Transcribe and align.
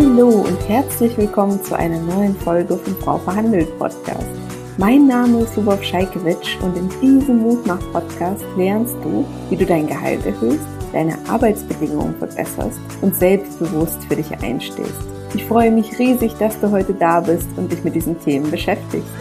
Hallo 0.00 0.30
und 0.30 0.58
herzlich 0.66 1.14
willkommen 1.18 1.62
zu 1.62 1.76
einer 1.76 2.00
neuen 2.00 2.34
Folge 2.34 2.74
vom 2.74 2.96
Frau 2.96 3.18
Verhandelt 3.18 3.78
Podcast. 3.78 4.30
Mein 4.78 5.06
Name 5.06 5.42
ist 5.42 5.54
Lubov 5.56 5.84
Scheikewitsch 5.84 6.56
und 6.62 6.74
in 6.74 6.88
diesem 7.02 7.40
Mutmach-Podcast 7.42 8.42
lernst 8.56 8.96
du, 9.04 9.26
wie 9.50 9.56
du 9.56 9.66
dein 9.66 9.86
Gehalt 9.86 10.24
erhöhst, 10.24 10.64
deine 10.94 11.18
Arbeitsbedingungen 11.28 12.14
verbesserst 12.14 12.80
und 13.02 13.14
selbstbewusst 13.14 14.02
für 14.04 14.16
dich 14.16 14.30
einstehst. 14.42 15.02
Ich 15.34 15.44
freue 15.44 15.70
mich 15.70 15.98
riesig, 15.98 16.32
dass 16.38 16.58
du 16.60 16.70
heute 16.70 16.94
da 16.94 17.20
bist 17.20 17.48
und 17.58 17.70
dich 17.70 17.84
mit 17.84 17.94
diesen 17.94 18.18
Themen 18.20 18.50
beschäftigst. 18.50 19.12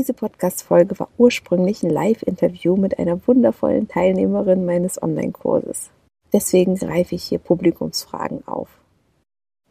Diese 0.00 0.14
Podcast-Folge 0.14 0.98
war 0.98 1.10
ursprünglich 1.18 1.82
ein 1.82 1.90
Live-Interview 1.90 2.74
mit 2.74 2.98
einer 2.98 3.20
wundervollen 3.26 3.86
Teilnehmerin 3.86 4.64
meines 4.64 5.02
Online-Kurses. 5.02 5.90
Deswegen 6.32 6.76
greife 6.76 7.14
ich 7.14 7.24
hier 7.24 7.38
Publikumsfragen 7.38 8.48
auf. 8.48 8.70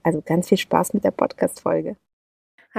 Also 0.03 0.21
ganz 0.23 0.47
viel 0.47 0.59
Spaß 0.59 0.93
mit 0.93 1.03
der 1.03 1.09
Podcast-Folge. 1.09 1.95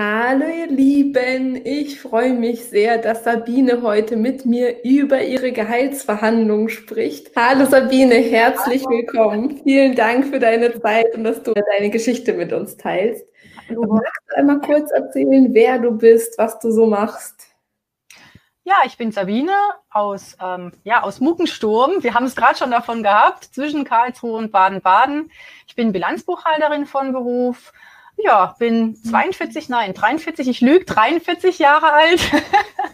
Hallo 0.02 0.46
ihr 0.46 0.68
Lieben, 0.68 1.60
ich 1.66 2.00
freue 2.00 2.32
mich 2.32 2.64
sehr, 2.64 2.96
dass 2.96 3.24
Sabine 3.24 3.82
heute 3.82 4.16
mit 4.16 4.46
mir 4.46 4.82
über 4.82 5.20
ihre 5.20 5.52
Gehaltsverhandlungen 5.52 6.70
spricht. 6.70 7.36
Hallo 7.36 7.66
Sabine, 7.66 8.14
herzlich 8.14 8.82
Hallo. 8.86 8.96
willkommen. 8.96 9.60
Vielen 9.62 9.94
Dank 9.94 10.24
für 10.24 10.38
deine 10.38 10.80
Zeit 10.80 11.14
und 11.14 11.24
dass 11.24 11.42
du 11.42 11.52
deine 11.52 11.90
Geschichte 11.90 12.32
mit 12.32 12.50
uns 12.50 12.78
teilst. 12.78 13.26
Hallo. 13.68 13.82
Magst 13.92 14.22
du 14.30 14.36
einmal 14.38 14.60
kurz 14.60 14.90
erzählen, 14.90 15.52
wer 15.52 15.78
du 15.78 15.90
bist, 15.90 16.38
was 16.38 16.58
du 16.60 16.70
so 16.70 16.86
machst? 16.86 17.48
Ja, 18.64 18.76
ich 18.86 18.96
bin 18.96 19.12
Sabine 19.12 19.52
aus, 19.90 20.34
ähm, 20.42 20.72
ja, 20.82 21.02
aus 21.02 21.20
Muckensturm. 21.20 22.02
Wir 22.02 22.14
haben 22.14 22.24
es 22.24 22.36
gerade 22.36 22.56
schon 22.56 22.70
davon 22.70 23.02
gehabt, 23.02 23.44
zwischen 23.52 23.84
Karlsruhe 23.84 24.38
und 24.38 24.50
Baden-Baden. 24.50 25.30
Ich 25.66 25.74
bin 25.74 25.92
Bilanzbuchhalterin 25.92 26.86
von 26.86 27.12
Beruf 27.12 27.74
ja, 28.22 28.54
bin 28.58 28.96
42, 28.96 29.68
nein, 29.68 29.94
43, 29.94 30.48
ich 30.48 30.60
lüge, 30.60 30.84
43 30.84 31.58
Jahre 31.58 31.92
alt. 31.92 32.20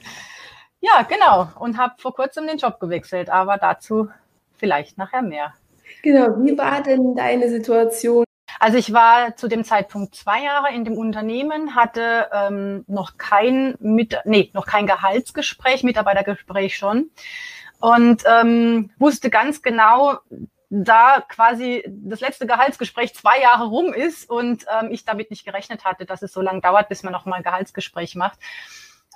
ja, 0.81 1.03
genau. 1.03 1.49
Und 1.59 1.79
habe 1.79 1.95
vor 1.99 2.15
kurzem 2.15 2.47
den 2.47 2.59
Job 2.59 2.81
gewechselt, 2.81 3.31
aber 3.31 3.59
dazu 3.59 4.09
vielleicht 4.57 4.99
nachher 4.99 5.23
mehr. 5.23 5.55
Genau, 6.03 6.29
wie 6.39 6.57
war 6.57 6.83
denn 6.83 7.15
deine 7.15 7.49
Situation? 7.49 8.25
Also 8.59 8.79
ich 8.79 8.93
war 8.93 9.37
zu 9.37 9.49
dem 9.49 9.65
Zeitpunkt 9.65 10.15
zwei 10.15 10.43
Jahre 10.43 10.73
in 10.73 10.85
dem 10.85 10.97
Unternehmen, 10.97 11.75
hatte 11.75 12.29
ähm, 12.33 12.85
noch 12.87 13.19
kein 13.19 13.75
mit, 13.81 14.19
nee, 14.25 14.51
noch 14.55 14.67
kein 14.67 14.87
Gehaltsgespräch, 14.87 15.83
Mitarbeitergespräch 15.83 16.77
schon 16.77 17.11
und 17.81 18.23
ähm, 18.27 18.91
wusste 18.99 19.31
ganz 19.31 19.63
genau, 19.63 20.19
da 20.69 21.23
quasi 21.29 21.85
das 21.87 22.21
letzte 22.21 22.47
Gehaltsgespräch 22.47 23.15
zwei 23.15 23.41
Jahre 23.41 23.67
rum 23.67 23.93
ist 23.93 24.29
und 24.29 24.65
ähm, 24.81 24.91
ich 24.91 25.05
damit 25.05 25.31
nicht 25.31 25.45
gerechnet 25.45 25.85
hatte, 25.85 26.07
dass 26.07 26.23
es 26.23 26.33
so 26.33 26.41
lange 26.41 26.61
dauert, 26.61 26.89
bis 26.89 27.03
man 27.03 27.13
noch 27.13 27.25
mal 27.25 27.37
ein 27.37 27.43
Gehaltsgespräch 27.45 28.17
macht, 28.17 28.39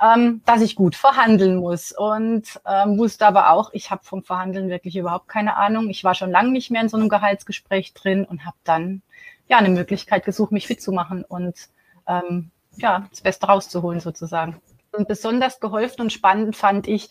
ähm, 0.01 0.43
dass 0.47 0.63
ich 0.63 0.77
gut 0.77 0.95
verhandeln 0.95 1.57
muss. 1.57 1.93
Und 1.93 2.61
ähm, 2.65 2.99
wusste 2.99 3.27
aber 3.27 3.51
auch, 3.51 3.71
ich 3.73 3.91
habe 3.91 4.05
vom 4.05 4.23
Verhandeln 4.23 4.69
wirklich 4.69 4.97
überhaupt 4.97 5.29
keine 5.29 5.57
Ahnung. 5.57 5.91
Ich 5.91 6.05
war 6.05 6.15
schon 6.15 6.31
lange 6.31 6.53
nicht 6.53 6.71
mehr 6.71 6.83
in 6.83 6.89
so 6.89 6.97
einem 6.97 7.09
Gehaltsgespräch 7.09 7.95
drin 7.95 8.25
und 8.25 8.45
habe 8.47 8.57
dann 8.63 9.03
ja 9.49 9.59
eine 9.59 9.71
Möglichkeit 9.71 10.25
gesucht, 10.25 10.53
mich 10.53 10.69
fit 10.69 10.81
zu 10.81 10.93
machen 10.93 11.25
und 11.25 11.69
ähm, 12.07 12.53
ja 12.77 13.07
das 13.11 13.23
Beste 13.23 13.47
rauszuholen 13.47 13.99
sozusagen. 13.99 14.61
Und 14.93 15.09
besonders 15.09 15.59
geholfen 15.61 16.03
und 16.03 16.13
spannend 16.13 16.57
fand 16.57 16.87
ich 16.89 17.11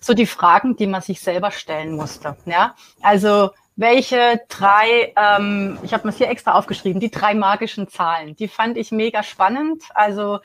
so 0.00 0.14
die 0.14 0.26
Fragen, 0.26 0.76
die 0.76 0.86
man 0.86 1.02
sich 1.02 1.20
selber 1.20 1.50
stellen 1.50 1.94
musste. 1.96 2.36
Ja, 2.46 2.74
also 3.00 3.50
welche 3.76 4.40
drei, 4.48 5.12
ähm, 5.16 5.78
ich 5.82 5.92
habe 5.92 6.08
mir 6.08 6.14
hier 6.14 6.30
extra 6.30 6.52
aufgeschrieben, 6.52 6.98
die 6.98 7.10
drei 7.10 7.34
magischen 7.34 7.88
Zahlen. 7.88 8.34
Die 8.34 8.48
fand 8.48 8.78
ich 8.78 8.90
mega 8.90 9.22
spannend. 9.22 9.84
Also 9.94 10.40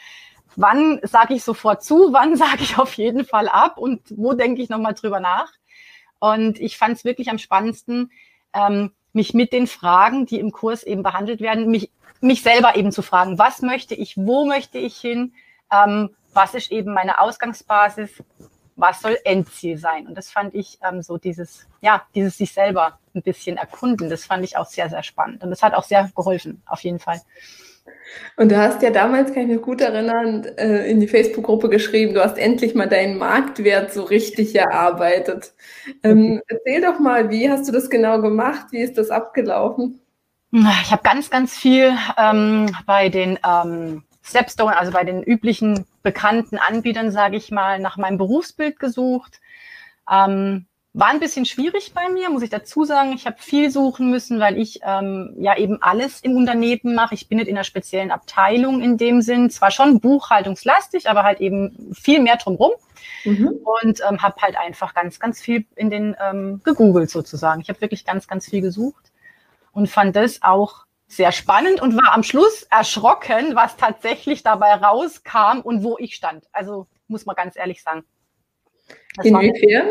wann 0.58 1.00
sage 1.04 1.34
ich 1.34 1.44
sofort 1.44 1.84
zu, 1.84 2.10
wann 2.12 2.36
sage 2.36 2.62
ich 2.62 2.78
auf 2.78 2.94
jeden 2.96 3.26
Fall 3.26 3.48
ab 3.48 3.78
und 3.78 4.02
wo 4.10 4.34
denke 4.34 4.62
ich 4.62 4.70
nochmal 4.70 4.94
drüber 4.94 5.22
nach. 5.22 5.52
Und 6.20 6.60
ich 6.60 6.78
fand 6.78 6.98
es 6.98 7.06
wirklich 7.06 7.30
am 7.30 7.40
spannendsten, 7.40 8.12
ähm, 8.54 8.92
mich 9.14 9.34
mit 9.34 9.54
den 9.54 9.66
Fragen, 9.66 10.26
die 10.26 10.40
im 10.40 10.52
Kurs 10.52 10.84
eben 10.84 11.02
behandelt 11.02 11.42
werden, 11.42 11.70
mich, 11.70 11.90
mich 12.20 12.44
selber 12.44 12.76
eben 12.76 12.92
zu 12.92 13.02
fragen, 13.02 13.40
was 13.40 13.62
möchte 13.62 13.96
ich, 13.96 14.16
wo 14.18 14.46
möchte 14.46 14.78
ich 14.78 14.98
hin, 14.98 15.34
ähm, 15.72 16.12
was 16.34 16.54
ist 16.54 16.72
eben 16.72 16.94
meine 16.94 17.20
Ausgangsbasis, 17.20 18.24
was 18.76 19.02
soll 19.02 19.18
Endziel 19.24 19.78
sein? 19.78 20.08
Und 20.08 20.16
das 20.16 20.30
fand 20.30 20.56
ich 20.56 20.80
ähm, 20.88 21.02
so 21.02 21.18
dieses, 21.18 21.68
ja, 21.82 22.04
dieses 22.16 22.38
sich 22.38 22.54
selber 22.54 23.00
ein 23.14 23.22
bisschen 23.22 23.58
erkunden, 23.58 24.10
das 24.10 24.26
fand 24.26 24.44
ich 24.44 24.58
auch 24.58 24.66
sehr, 24.66 24.90
sehr 24.90 25.04
spannend. 25.04 25.44
Und 25.44 25.50
das 25.50 25.62
hat 25.62 25.74
auch 25.74 25.84
sehr 25.84 26.10
geholfen, 26.16 26.62
auf 26.66 26.82
jeden 26.82 27.00
Fall. 27.00 27.22
Und 28.38 28.52
du 28.52 28.58
hast 28.58 28.82
ja 28.82 28.90
damals, 28.90 29.34
kann 29.34 29.44
ich 29.44 29.50
mich 29.50 29.62
gut 29.62 29.82
erinnern, 29.82 30.44
äh, 30.58 30.90
in 30.90 31.00
die 31.00 31.08
Facebook-Gruppe 31.08 31.70
geschrieben, 31.70 32.14
du 32.14 32.24
hast 32.24 32.38
endlich 32.38 32.76
mal 32.76 32.88
deinen 32.88 33.18
Marktwert 33.18 33.94
so 33.94 34.04
richtig 34.04 34.56
erarbeitet. 34.56 35.54
Ähm, 36.04 36.42
erzähl 36.48 36.82
doch 36.82 37.00
mal, 37.00 37.30
wie 37.30 37.50
hast 37.50 37.68
du 37.68 37.72
das 37.72 37.90
genau 37.90 38.22
gemacht? 38.22 38.68
Wie 38.72 38.82
ist 38.82 38.98
das 38.98 39.10
abgelaufen? 39.10 40.02
Ich 40.52 40.92
habe 40.92 41.04
ganz, 41.04 41.30
ganz 41.30 41.58
viel 41.58 41.94
ähm, 42.18 42.76
bei 42.86 43.08
den 43.08 43.40
ähm, 43.48 44.04
Stepstone, 44.24 44.78
also 44.78 44.92
bei 44.92 45.04
den 45.04 45.24
üblichen 45.24 45.86
bekannten 46.04 46.58
Anbietern, 46.58 47.12
sage 47.12 47.38
ich 47.38 47.52
mal, 47.52 47.80
nach 47.80 47.98
meinem 47.98 48.18
Berufsbild 48.18 48.80
gesucht. 48.80 49.42
Ähm, 50.10 50.66
war 50.94 51.08
ein 51.08 51.22
bisschen 51.22 51.46
schwierig 51.46 51.94
bei 51.94 52.10
mir, 52.10 52.30
muss 52.30 52.44
ich 52.44 52.50
dazu 52.50 52.84
sagen. 52.84 53.14
Ich 53.14 53.26
habe 53.26 53.38
viel 53.40 53.72
suchen 53.72 54.10
müssen, 54.10 54.42
weil 54.42 54.58
ich 54.58 54.82
ähm, 54.84 55.34
ja 55.40 55.58
eben 55.58 55.82
alles 55.82 56.20
im 56.20 56.36
Unternehmen 56.36 56.96
mache. 56.96 57.16
Ich 57.16 57.30
bin 57.30 57.38
nicht 57.38 57.48
in 57.48 57.56
einer 57.56 57.64
speziellen 57.64 58.12
Abteilung 58.12 58.82
in 58.82 58.98
dem 58.98 59.22
Sinn. 59.22 59.50
Zwar 59.50 59.72
schon 59.72 60.02
buchhaltungslastig, 60.02 61.10
aber 61.10 61.24
halt 61.24 61.40
eben 61.40 61.94
viel 61.94 62.22
mehr 62.22 62.36
drumherum. 62.36 62.74
Mhm. 63.24 63.60
Und 63.64 64.02
ähm, 64.08 64.22
habe 64.22 64.42
halt 64.42 64.58
einfach 64.58 64.94
ganz, 64.94 65.20
ganz 65.20 65.42
viel 65.42 65.66
in 65.76 65.90
den 65.90 66.16
ähm, 66.22 66.62
gegoogelt 66.64 67.10
sozusagen. 67.10 67.62
Ich 67.62 67.70
habe 67.70 67.80
wirklich 67.80 68.04
ganz, 68.04 68.28
ganz 68.28 68.50
viel 68.50 68.62
gesucht 68.62 69.12
und 69.72 69.88
fand 69.88 70.16
das 70.18 70.42
auch 70.42 70.86
sehr 71.12 71.34
spannend 71.34 71.82
und 71.82 71.98
war 71.98 72.14
am 72.14 72.24
Schluss 72.24 72.64
erschrocken, 72.64 73.56
was 73.56 73.76
tatsächlich 73.76 74.44
dabei 74.44 74.76
rauskam 74.76 75.60
und 75.62 75.84
wo 75.84 75.98
ich 76.00 76.16
stand. 76.16 76.48
Also 76.54 76.88
muss 77.08 77.26
man 77.26 77.36
ganz 77.36 77.58
ehrlich 77.58 77.84
sagen. 77.84 78.06
Das 79.18 79.26
Inwiefern? 79.26 79.90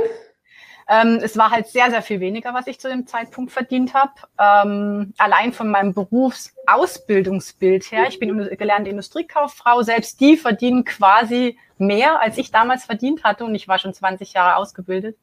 Ähm, 0.88 1.20
es 1.22 1.36
war 1.36 1.50
halt 1.50 1.68
sehr, 1.68 1.90
sehr 1.90 2.02
viel 2.02 2.20
weniger, 2.20 2.54
was 2.54 2.66
ich 2.66 2.80
zu 2.80 2.88
dem 2.88 3.06
Zeitpunkt 3.06 3.52
verdient 3.52 3.92
habe. 3.92 4.12
Ähm, 4.38 5.12
allein 5.18 5.52
von 5.52 5.70
meinem 5.70 5.92
Berufsausbildungsbild 5.92 7.92
her. 7.92 8.06
Ich 8.08 8.18
bin 8.18 8.36
gelernte 8.56 8.90
Industriekauffrau. 8.90 9.82
Selbst 9.82 10.20
die 10.20 10.38
verdienen 10.38 10.84
quasi 10.84 11.58
mehr, 11.76 12.20
als 12.20 12.38
ich 12.38 12.50
damals 12.50 12.86
verdient 12.86 13.24
hatte. 13.24 13.44
Und 13.44 13.54
ich 13.54 13.68
war 13.68 13.78
schon 13.78 13.92
20 13.92 14.32
Jahre 14.32 14.56
ausgebildet. 14.56 15.18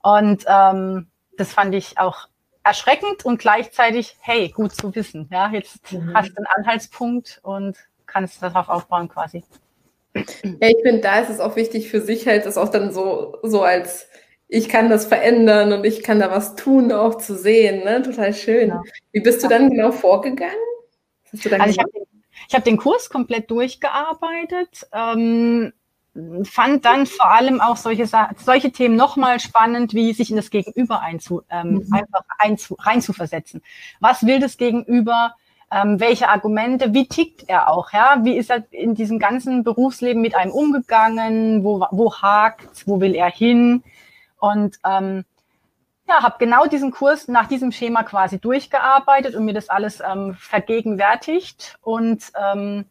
Und 0.00 0.44
ähm, 0.46 1.08
das 1.36 1.52
fand 1.52 1.74
ich 1.74 1.98
auch 1.98 2.28
erschreckend 2.66 3.24
und 3.24 3.38
gleichzeitig, 3.38 4.16
hey, 4.20 4.48
gut 4.48 4.74
zu 4.74 4.94
wissen. 4.94 5.28
Ja, 5.30 5.50
jetzt 5.50 5.92
mhm. 5.92 6.12
hast 6.14 6.30
du 6.30 6.36
einen 6.38 6.46
Anhaltspunkt 6.46 7.40
und 7.42 7.76
kannst 8.06 8.42
darauf 8.42 8.68
aufbauen 8.68 9.08
quasi. 9.08 9.44
Ja, 10.14 10.68
ich 10.68 10.78
finde, 10.82 11.00
da 11.00 11.20
ist 11.20 11.30
es 11.30 11.40
auch 11.40 11.56
wichtig 11.56 11.88
für 11.90 12.00
sich 12.00 12.26
halt, 12.26 12.44
das 12.44 12.58
auch 12.58 12.68
dann 12.68 12.92
so, 12.92 13.36
so 13.42 13.62
als 13.62 14.08
ich 14.48 14.68
kann 14.68 14.90
das 14.90 15.06
verändern 15.06 15.72
und 15.72 15.84
ich 15.84 16.02
kann 16.02 16.20
da 16.20 16.30
was 16.30 16.56
tun, 16.56 16.92
auch 16.92 17.18
zu 17.18 17.36
sehen. 17.36 17.84
Ne? 17.84 18.02
Total 18.02 18.32
schön. 18.32 18.68
Ja. 18.70 18.82
Wie 19.12 19.20
bist 19.20 19.42
du 19.44 19.48
dann 19.48 19.70
genau 19.70 19.92
vorgegangen? 19.92 20.54
also 21.32 21.46
ich 21.46 21.78
habe 21.78 21.90
den, 21.92 22.06
hab 22.52 22.64
den 22.64 22.76
Kurs 22.76 23.10
komplett 23.10 23.50
durchgearbeitet. 23.50 24.88
Ähm, 24.92 25.72
fand 26.44 26.84
dann 26.84 27.06
vor 27.06 27.30
allem 27.30 27.60
auch 27.60 27.76
solche, 27.76 28.06
solche 28.36 28.72
Themen 28.72 28.96
nochmal 28.96 29.40
spannend, 29.40 29.94
wie 29.94 30.12
sich 30.12 30.30
in 30.30 30.36
das 30.36 30.50
Gegenüber 30.50 31.00
einzu, 31.00 31.42
ähm, 31.50 31.84
mhm. 31.86 31.92
einfach 31.92 32.22
einzu, 32.38 32.74
reinzuversetzen. 32.78 33.62
Was 34.00 34.26
will 34.26 34.40
das 34.40 34.56
Gegenüber? 34.56 35.34
Ähm, 35.70 35.98
welche 35.98 36.28
Argumente? 36.28 36.94
Wie 36.94 37.08
tickt 37.08 37.48
er 37.48 37.70
auch? 37.70 37.92
Ja, 37.92 38.20
wie 38.22 38.36
ist 38.36 38.50
er 38.50 38.64
in 38.70 38.94
diesem 38.94 39.18
ganzen 39.18 39.64
Berufsleben 39.64 40.22
mit 40.22 40.36
einem 40.36 40.52
umgegangen? 40.52 41.64
Wo, 41.64 41.84
wo 41.90 42.14
hakt? 42.14 42.86
Wo 42.86 43.00
will 43.00 43.14
er 43.14 43.30
hin? 43.30 43.82
Und 44.38 44.78
ähm, 44.84 45.24
ja, 46.08 46.22
habe 46.22 46.36
genau 46.38 46.66
diesen 46.66 46.92
Kurs 46.92 47.26
nach 47.26 47.48
diesem 47.48 47.72
Schema 47.72 48.04
quasi 48.04 48.38
durchgearbeitet 48.38 49.34
und 49.34 49.44
mir 49.44 49.54
das 49.54 49.68
alles 49.68 50.00
ähm, 50.00 50.36
vergegenwärtigt 50.38 51.78
und 51.82 52.30
ähm, 52.40 52.84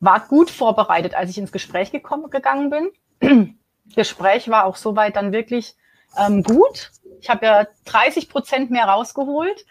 war 0.00 0.26
gut 0.28 0.50
vorbereitet, 0.50 1.14
als 1.14 1.30
ich 1.30 1.38
ins 1.38 1.52
Gespräch 1.52 1.92
gekommen, 1.92 2.30
gegangen 2.30 2.70
bin. 2.70 3.58
Gespräch 3.94 4.48
war 4.48 4.64
auch 4.64 4.76
soweit 4.76 5.16
dann 5.16 5.32
wirklich 5.32 5.74
ähm, 6.18 6.42
gut. 6.42 6.90
Ich 7.20 7.30
habe 7.30 7.46
ja 7.46 7.66
30 7.84 8.28
Prozent 8.28 8.70
mehr 8.70 8.86
rausgeholt. 8.86 9.64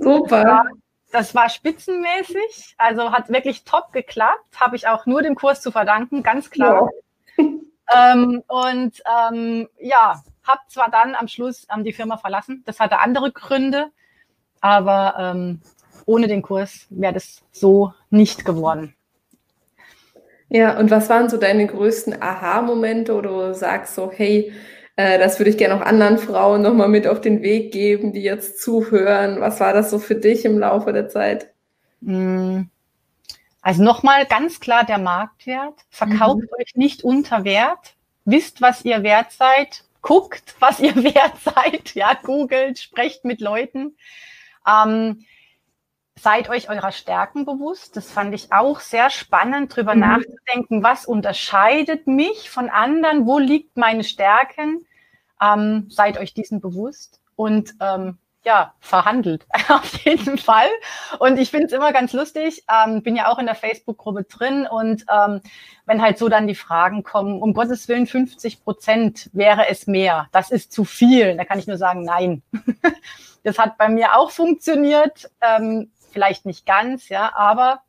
Super. 0.00 0.42
Das 0.42 0.44
war, 0.44 0.64
das 1.12 1.34
war 1.34 1.48
spitzenmäßig, 1.48 2.74
also 2.78 3.12
hat 3.12 3.28
wirklich 3.28 3.64
top 3.64 3.92
geklappt. 3.92 4.60
Habe 4.60 4.76
ich 4.76 4.88
auch 4.88 5.06
nur 5.06 5.22
dem 5.22 5.34
Kurs 5.34 5.60
zu 5.60 5.70
verdanken, 5.70 6.22
ganz 6.22 6.50
klar. 6.50 6.90
Ja. 7.36 7.44
Ähm, 7.94 8.42
und 8.48 9.00
ähm, 9.06 9.68
ja, 9.78 10.20
habe 10.42 10.60
zwar 10.68 10.90
dann 10.90 11.14
am 11.14 11.28
Schluss 11.28 11.68
ähm, 11.72 11.84
die 11.84 11.92
Firma 11.92 12.16
verlassen, 12.16 12.64
das 12.66 12.80
hatte 12.80 12.98
andere 12.98 13.30
Gründe, 13.30 13.92
aber 14.60 15.14
ähm, 15.18 15.60
ohne 16.04 16.26
den 16.26 16.42
Kurs 16.42 16.86
wäre 16.90 17.12
das 17.12 17.42
so 17.52 17.92
nicht 18.10 18.44
geworden. 18.44 18.96
Ja, 20.48 20.78
und 20.78 20.90
was 20.90 21.08
waren 21.08 21.28
so 21.28 21.36
deine 21.36 21.66
größten 21.66 22.22
Aha-Momente, 22.22 23.14
wo 23.14 23.20
du 23.20 23.54
sagst 23.54 23.94
so, 23.94 24.12
hey, 24.14 24.52
äh, 24.96 25.18
das 25.18 25.38
würde 25.38 25.50
ich 25.50 25.58
gerne 25.58 25.74
auch 25.74 25.84
anderen 25.84 26.18
Frauen 26.18 26.62
nochmal 26.62 26.88
mit 26.88 27.06
auf 27.06 27.20
den 27.20 27.42
Weg 27.42 27.72
geben, 27.72 28.12
die 28.12 28.22
jetzt 28.22 28.62
zuhören. 28.62 29.40
Was 29.40 29.60
war 29.60 29.72
das 29.72 29.90
so 29.90 29.98
für 29.98 30.14
dich 30.14 30.44
im 30.44 30.58
Laufe 30.58 30.92
der 30.92 31.08
Zeit? 31.08 31.52
Mm. 32.00 32.62
Also 33.60 33.82
nochmal 33.82 34.26
ganz 34.26 34.60
klar 34.60 34.84
der 34.84 34.98
Marktwert. 34.98 35.74
Verkauft 35.90 36.42
mhm. 36.42 36.48
euch 36.60 36.76
nicht 36.76 37.02
unter 37.02 37.44
Wert. 37.44 37.96
Wisst, 38.24 38.60
was 38.60 38.84
ihr 38.84 39.02
wert 39.02 39.32
seid. 39.32 39.82
Guckt, 40.02 40.54
was 40.60 40.78
ihr 40.78 40.94
wert 41.02 41.34
seid. 41.44 41.94
Ja, 41.94 42.14
googelt, 42.22 42.78
sprecht 42.78 43.24
mit 43.24 43.40
Leuten. 43.40 43.96
Ähm, 44.66 45.24
seid 46.18 46.48
euch 46.48 46.68
eurer 46.68 46.92
Stärken 46.92 47.44
bewusst. 47.44 47.96
Das 47.96 48.10
fand 48.10 48.34
ich 48.34 48.52
auch 48.52 48.80
sehr 48.80 49.10
spannend, 49.10 49.74
drüber 49.74 49.94
mhm. 49.94 50.00
nachzudenken, 50.00 50.82
was 50.82 51.06
unterscheidet 51.06 52.06
mich 52.06 52.50
von 52.50 52.70
anderen, 52.70 53.26
wo 53.26 53.38
liegt 53.38 53.76
meine 53.76 54.04
Stärken. 54.04 54.86
Ähm, 55.40 55.86
seid 55.90 56.18
euch 56.18 56.32
diesen 56.32 56.60
bewusst 56.60 57.20
und 57.36 57.74
ähm, 57.80 58.18
ja, 58.46 58.74
verhandelt 58.78 59.44
auf 59.68 59.98
jeden 60.04 60.38
Fall. 60.38 60.68
Und 61.18 61.36
ich 61.36 61.50
finde 61.50 61.66
es 61.66 61.72
immer 61.72 61.92
ganz 61.92 62.12
lustig, 62.12 62.64
ähm, 62.72 63.02
bin 63.02 63.16
ja 63.16 63.28
auch 63.28 63.38
in 63.38 63.46
der 63.46 63.56
Facebook-Gruppe 63.56 64.22
drin 64.22 64.66
und 64.70 65.04
ähm, 65.12 65.40
wenn 65.84 66.00
halt 66.00 66.16
so 66.16 66.28
dann 66.28 66.46
die 66.46 66.54
Fragen 66.54 67.02
kommen, 67.02 67.42
um 67.42 67.52
Gottes 67.52 67.88
Willen 67.88 68.06
50 68.06 68.62
Prozent 68.62 69.30
wäre 69.32 69.68
es 69.68 69.88
mehr, 69.88 70.28
das 70.30 70.50
ist 70.52 70.72
zu 70.72 70.84
viel, 70.84 71.36
da 71.36 71.44
kann 71.44 71.58
ich 71.58 71.66
nur 71.66 71.76
sagen, 71.76 72.04
nein. 72.04 72.42
das 73.42 73.58
hat 73.58 73.78
bei 73.78 73.88
mir 73.88 74.16
auch 74.16 74.30
funktioniert. 74.30 75.30
Ähm, 75.40 75.90
vielleicht 76.12 76.46
nicht 76.46 76.66
ganz, 76.66 77.08
ja, 77.08 77.32
aber 77.36 77.80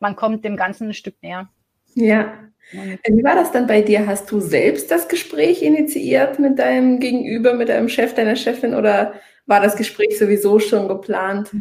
man 0.00 0.16
kommt 0.16 0.44
dem 0.44 0.56
Ganzen 0.56 0.88
ein 0.88 0.94
Stück 0.94 1.16
näher. 1.22 1.48
Ja. 1.94 2.32
Wie 2.72 3.24
war 3.24 3.36
das 3.36 3.52
dann 3.52 3.66
bei 3.66 3.80
dir? 3.80 4.06
Hast 4.06 4.30
du 4.30 4.40
selbst 4.40 4.90
das 4.90 5.08
Gespräch 5.08 5.62
initiiert 5.62 6.38
mit 6.38 6.58
deinem 6.58 6.98
Gegenüber, 6.98 7.54
mit 7.54 7.68
deinem 7.68 7.88
Chef, 7.88 8.14
deiner 8.14 8.34
Chefin 8.34 8.74
oder 8.74 9.14
war 9.46 9.60
das 9.60 9.76
Gespräch 9.76 10.18
sowieso 10.18 10.58
schon 10.58 10.88
geplant? 10.88 11.52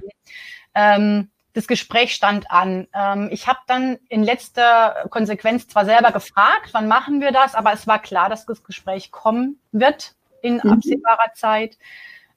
Ähm, 0.73 1.29
das 1.53 1.67
Gespräch 1.67 2.13
stand 2.13 2.50
an. 2.50 2.88
Ähm, 2.94 3.29
ich 3.31 3.47
habe 3.47 3.59
dann 3.68 3.97
in 4.09 4.23
letzter 4.23 5.06
Konsequenz 5.09 5.68
zwar 5.68 5.85
selber 5.85 6.11
gefragt, 6.11 6.69
wann 6.73 6.88
machen 6.88 7.21
wir 7.21 7.31
das, 7.31 7.53
aber 7.53 7.71
es 7.71 7.85
war 7.85 8.01
klar, 8.01 8.27
dass 8.29 8.45
das 8.45 8.63
Gespräch 8.63 9.11
kommen 9.11 9.59
wird 9.71 10.15
in 10.41 10.56
mhm. 10.56 10.71
absehbarer 10.71 11.33
Zeit 11.35 11.77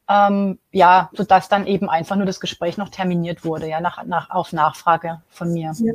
ähm, 0.08 0.58
ja, 0.72 1.10
sodass 1.12 1.48
dann 1.48 1.66
eben 1.66 1.88
einfach 1.88 2.16
nur 2.16 2.26
das 2.26 2.40
Gespräch 2.40 2.78
noch 2.78 2.88
terminiert 2.88 3.44
wurde, 3.44 3.68
ja, 3.68 3.80
nach, 3.80 4.04
nach, 4.04 4.30
auf 4.30 4.52
Nachfrage 4.52 5.22
von 5.28 5.52
mir. 5.52 5.72
Ja. 5.78 5.92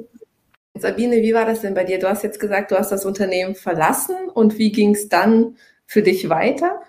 Sabine, 0.76 1.18
wie 1.18 1.34
war 1.34 1.46
das 1.46 1.62
denn 1.62 1.74
bei 1.74 1.84
dir? 1.84 2.00
Du 2.00 2.10
hast 2.10 2.24
jetzt 2.24 2.40
gesagt, 2.40 2.72
du 2.72 2.78
hast 2.78 2.92
das 2.92 3.06
Unternehmen 3.06 3.56
verlassen 3.56 4.16
und 4.34 4.58
wie 4.58 4.72
ging 4.72 4.96
es 4.96 5.08
dann 5.08 5.58
für 5.86 6.02
dich 6.02 6.30
weiter? 6.30 6.82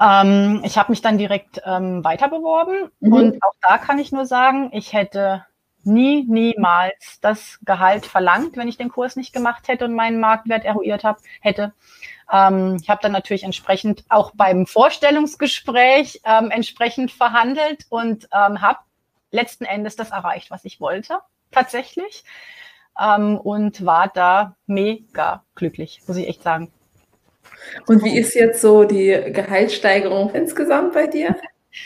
Ähm, 0.00 0.62
ich 0.64 0.78
habe 0.78 0.92
mich 0.92 1.00
dann 1.00 1.18
direkt 1.18 1.60
ähm, 1.64 2.04
weiter 2.04 2.28
beworben 2.28 2.90
mhm. 3.00 3.12
und 3.12 3.42
auch 3.42 3.54
da 3.60 3.78
kann 3.78 3.98
ich 3.98 4.12
nur 4.12 4.26
sagen, 4.26 4.70
ich 4.72 4.92
hätte 4.92 5.44
nie, 5.82 6.24
niemals 6.28 7.18
das 7.20 7.58
Gehalt 7.64 8.06
verlangt, 8.06 8.56
wenn 8.56 8.68
ich 8.68 8.76
den 8.76 8.90
Kurs 8.90 9.16
nicht 9.16 9.32
gemacht 9.32 9.66
hätte 9.66 9.84
und 9.84 9.94
meinen 9.94 10.20
Marktwert 10.20 10.64
eruiert 10.64 11.02
hab, 11.02 11.18
hätte. 11.40 11.72
Ähm, 12.32 12.78
ich 12.80 12.88
habe 12.88 13.00
dann 13.02 13.12
natürlich 13.12 13.44
entsprechend 13.44 14.04
auch 14.08 14.32
beim 14.34 14.66
Vorstellungsgespräch 14.66 16.20
ähm, 16.24 16.50
entsprechend 16.50 17.10
verhandelt 17.10 17.86
und 17.88 18.28
ähm, 18.32 18.60
habe 18.60 18.80
letzten 19.30 19.64
Endes 19.64 19.96
das 19.96 20.10
erreicht, 20.10 20.50
was 20.50 20.64
ich 20.64 20.80
wollte, 20.80 21.18
tatsächlich. 21.50 22.24
Ähm, 23.00 23.38
und 23.38 23.84
war 23.84 24.08
da 24.08 24.56
mega 24.66 25.44
glücklich, 25.54 26.02
muss 26.06 26.16
ich 26.16 26.28
echt 26.28 26.42
sagen. 26.42 26.72
Und 27.86 28.04
wie 28.04 28.18
ist 28.18 28.34
jetzt 28.34 28.60
so 28.60 28.84
die 28.84 29.32
Gehaltssteigerung 29.32 30.34
insgesamt 30.34 30.94
bei 30.94 31.06
dir? 31.06 31.36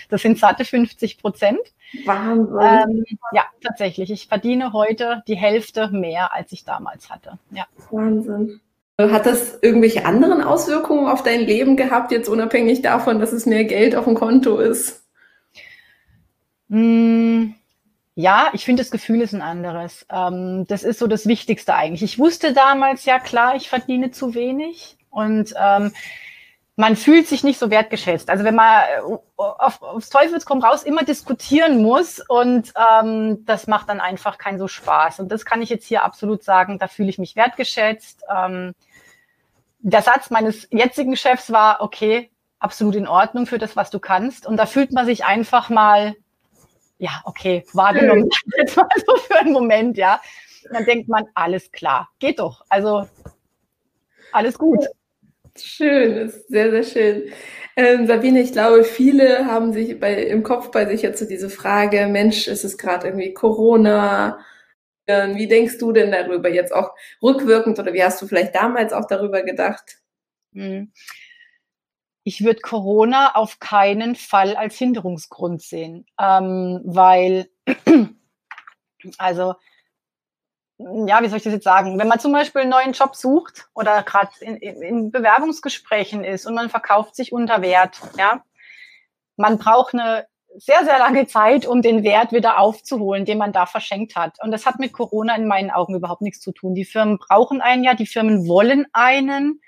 Das 0.09 0.23
sind 0.23 0.39
satte 0.39 0.65
50 0.65 1.19
Prozent. 1.19 1.61
Wahnsinn. 2.05 2.59
Ähm, 2.61 3.05
ja, 3.33 3.45
tatsächlich. 3.63 4.11
Ich 4.11 4.29
verdiene 4.29 4.73
heute 4.73 5.23
die 5.29 5.37
Hälfte 5.37 5.89
mehr, 5.89 6.33
als 6.33 6.53
ich 6.53 6.65
damals 6.65 7.11
hatte. 7.11 7.39
Ja. 7.51 7.67
Wahnsinn. 7.91 8.61
Hat 8.99 9.27
das 9.27 9.59
irgendwelche 9.63 10.05
anderen 10.05 10.43
Auswirkungen 10.43 11.09
auf 11.09 11.23
dein 11.23 11.41
Leben 11.41 11.77
gehabt, 11.77 12.13
jetzt 12.13 12.29
unabhängig 12.29 12.83
davon, 12.83 13.19
dass 13.19 13.33
es 13.33 13.47
mehr 13.47 13.65
Geld 13.65 13.97
auf 13.97 14.05
dem 14.05 14.15
Konto 14.15 14.59
ist? 14.59 15.03
Mm, 16.69 17.53
ja, 18.15 18.51
ich 18.53 18.65
finde, 18.65 18.83
das 18.83 18.91
Gefühl 18.91 19.23
ist 19.23 19.35
ein 19.35 19.43
anderes. 19.43 20.07
Ähm, 20.11 20.67
das 20.69 20.83
ist 20.83 20.99
so 20.99 21.07
das 21.07 21.27
Wichtigste 21.27 21.75
eigentlich. 21.75 22.03
Ich 22.03 22.19
wusste 22.19 22.53
damals 22.53 23.05
ja 23.07 23.19
klar, 23.19 23.57
ich 23.57 23.69
verdiene 23.69 24.11
zu 24.11 24.35
wenig 24.35 24.99
und 25.11 25.55
ähm, 25.59 25.93
man 26.77 26.97
fühlt 26.97 27.27
sich 27.29 27.45
nicht 27.45 27.59
so 27.59 27.71
wertgeschätzt. 27.71 28.31
Also 28.31 28.45
wenn 28.45 28.55
man 28.55 28.83
äh, 28.83 29.01
auf, 29.37 29.83
aufs 29.83 30.09
Teufelskomm 30.09 30.63
raus 30.63 30.83
immer 30.83 31.05
diskutieren 31.05 31.83
muss 31.83 32.21
und 32.27 32.73
ähm, 32.77 33.45
das 33.45 33.67
macht 33.67 33.89
dann 33.89 34.01
einfach 34.01 34.39
keinen 34.39 34.59
so 34.59 34.69
Spaß. 34.69 35.21
Und 35.21 35.31
das 35.31 35.45
kann 35.45 35.61
ich 35.61 35.69
jetzt 35.69 35.87
hier 35.87 36.03
absolut 36.05 36.43
sagen, 36.43 36.79
da 36.79 36.89
fühle 36.89 37.11
ich 37.11 37.19
mich 37.19 37.37
wertgeschätzt. 37.37 38.23
Ähm, 38.35 38.75
der 39.81 40.03
Satz 40.03 40.31
meines 40.31 40.67
jetzigen 40.71 41.17
Chefs 41.17 41.53
war, 41.53 41.81
okay, 41.81 42.31
absolut 42.59 42.95
in 42.95 43.09
Ordnung 43.09 43.47
für 43.47 43.59
das, 43.59 43.77
was 43.77 43.91
du 43.91 43.99
kannst. 43.99 44.47
Und 44.47 44.57
da 44.57 44.67
fühlt 44.67 44.93
man 44.93 45.05
sich 45.05 45.25
einfach 45.25 45.69
mal, 45.69 46.15
ja, 46.99 47.21
okay, 47.25 47.67
wahrgenommen, 47.75 48.31
jetzt 48.57 48.77
mal 48.77 48.89
so 49.05 49.17
für 49.17 49.41
einen 49.41 49.53
Moment, 49.53 49.99
ja. 49.99 50.21
Und 50.65 50.75
dann 50.75 50.85
denkt 50.85 51.09
man, 51.09 51.25
alles 51.35 51.71
klar, 51.73 52.09
geht 52.19 52.39
doch. 52.39 52.65
Also 52.69 53.09
alles 54.31 54.57
gut. 54.57 54.87
Schön, 55.57 56.17
ist 56.17 56.49
sehr, 56.49 56.71
sehr 56.71 56.83
schön. 56.83 57.33
Ähm, 57.77 58.07
Sabine, 58.07 58.41
ich 58.41 58.53
glaube, 58.53 58.85
viele 58.85 59.47
haben 59.47 59.73
sich 59.73 59.99
bei, 60.01 60.15
im 60.25 60.43
Kopf 60.43 60.71
bei 60.71 60.87
sich 60.87 61.03
jetzt 61.03 61.19
so 61.19 61.27
diese 61.27 61.51
Frage, 61.51 62.07
Mensch, 62.07 62.49
ist 62.49 62.65
es 62.65 62.79
gerade 62.79 63.09
irgendwie 63.09 63.35
Corona? 63.35 64.39
Ähm, 65.07 65.37
wie 65.37 65.49
denkst 65.49 65.79
du 65.79 65.93
denn 65.93 66.11
darüber 66.11 66.49
jetzt 66.49 66.73
auch 66.75 66.95
rückwirkend 67.23 67.79
oder 67.79 67.93
wie 67.93 68.03
hast 68.03 68.23
du 68.23 68.27
vielleicht 68.27 68.55
damals 68.55 68.93
auch 68.93 69.07
darüber 69.07 69.43
gedacht? 69.43 69.99
Hm. 70.55 70.93
Ich 72.25 72.45
würde 72.45 72.61
Corona 72.61 73.35
auf 73.35 73.59
keinen 73.59 74.15
Fall 74.15 74.57
als 74.57 74.77
Hinderungsgrund 74.79 75.61
sehen, 75.61 76.07
ähm, 76.21 76.81
weil, 76.85 77.49
also 79.19 79.55
ja, 81.07 81.23
wie 81.23 81.29
soll 81.29 81.39
ich 81.39 81.45
das 81.45 81.53
jetzt 81.53 81.65
sagen? 81.65 81.99
Wenn 81.99 82.09
man 82.09 82.21
zum 82.21 82.33
Beispiel 82.33 82.63
einen 82.63 82.71
neuen 82.71 82.93
Job 82.93 83.15
sucht 83.17 83.69
oder 83.75 84.03
gerade 84.03 84.31
in, 84.41 84.57
in, 84.57 85.11
Bewerbungsgesprächen 85.11 86.25
ist 86.25 86.47
und 86.47 86.55
man 86.55 86.71
verkauft 86.71 87.17
sich 87.17 87.33
unter 87.33 87.63
Wert, 87.63 88.01
ja, 88.19 88.43
man 89.37 89.59
braucht 89.59 89.95
eine 89.95 90.27
sehr, 90.57 90.85
sehr 90.85 90.99
lange 90.99 91.27
Zeit, 91.27 91.67
um 91.67 91.83
den 91.83 92.03
Wert 92.03 92.33
wieder 92.33 92.59
aufzuholen, 92.59 93.25
den 93.25 93.39
man 93.39 93.53
da 93.53 93.67
verschenkt 93.67 94.17
hat. 94.17 94.37
Und 94.43 94.51
das 94.51 94.67
hat 94.67 94.79
mit 94.79 94.93
Corona 94.93 95.35
in 95.37 95.47
meinen 95.47 95.71
Augen 95.71 95.95
überhaupt 95.95 96.23
nichts 96.23 96.41
zu 96.41 96.53
tun. 96.53 96.75
Die 96.75 96.85
Firmen 96.85 97.19
brauchen 97.19 97.61
einen 97.61 97.85
ja, 97.85 97.95
die 97.95 98.07
Firmen 98.07 98.47
wollen 98.47 98.87
einen. 98.93 99.61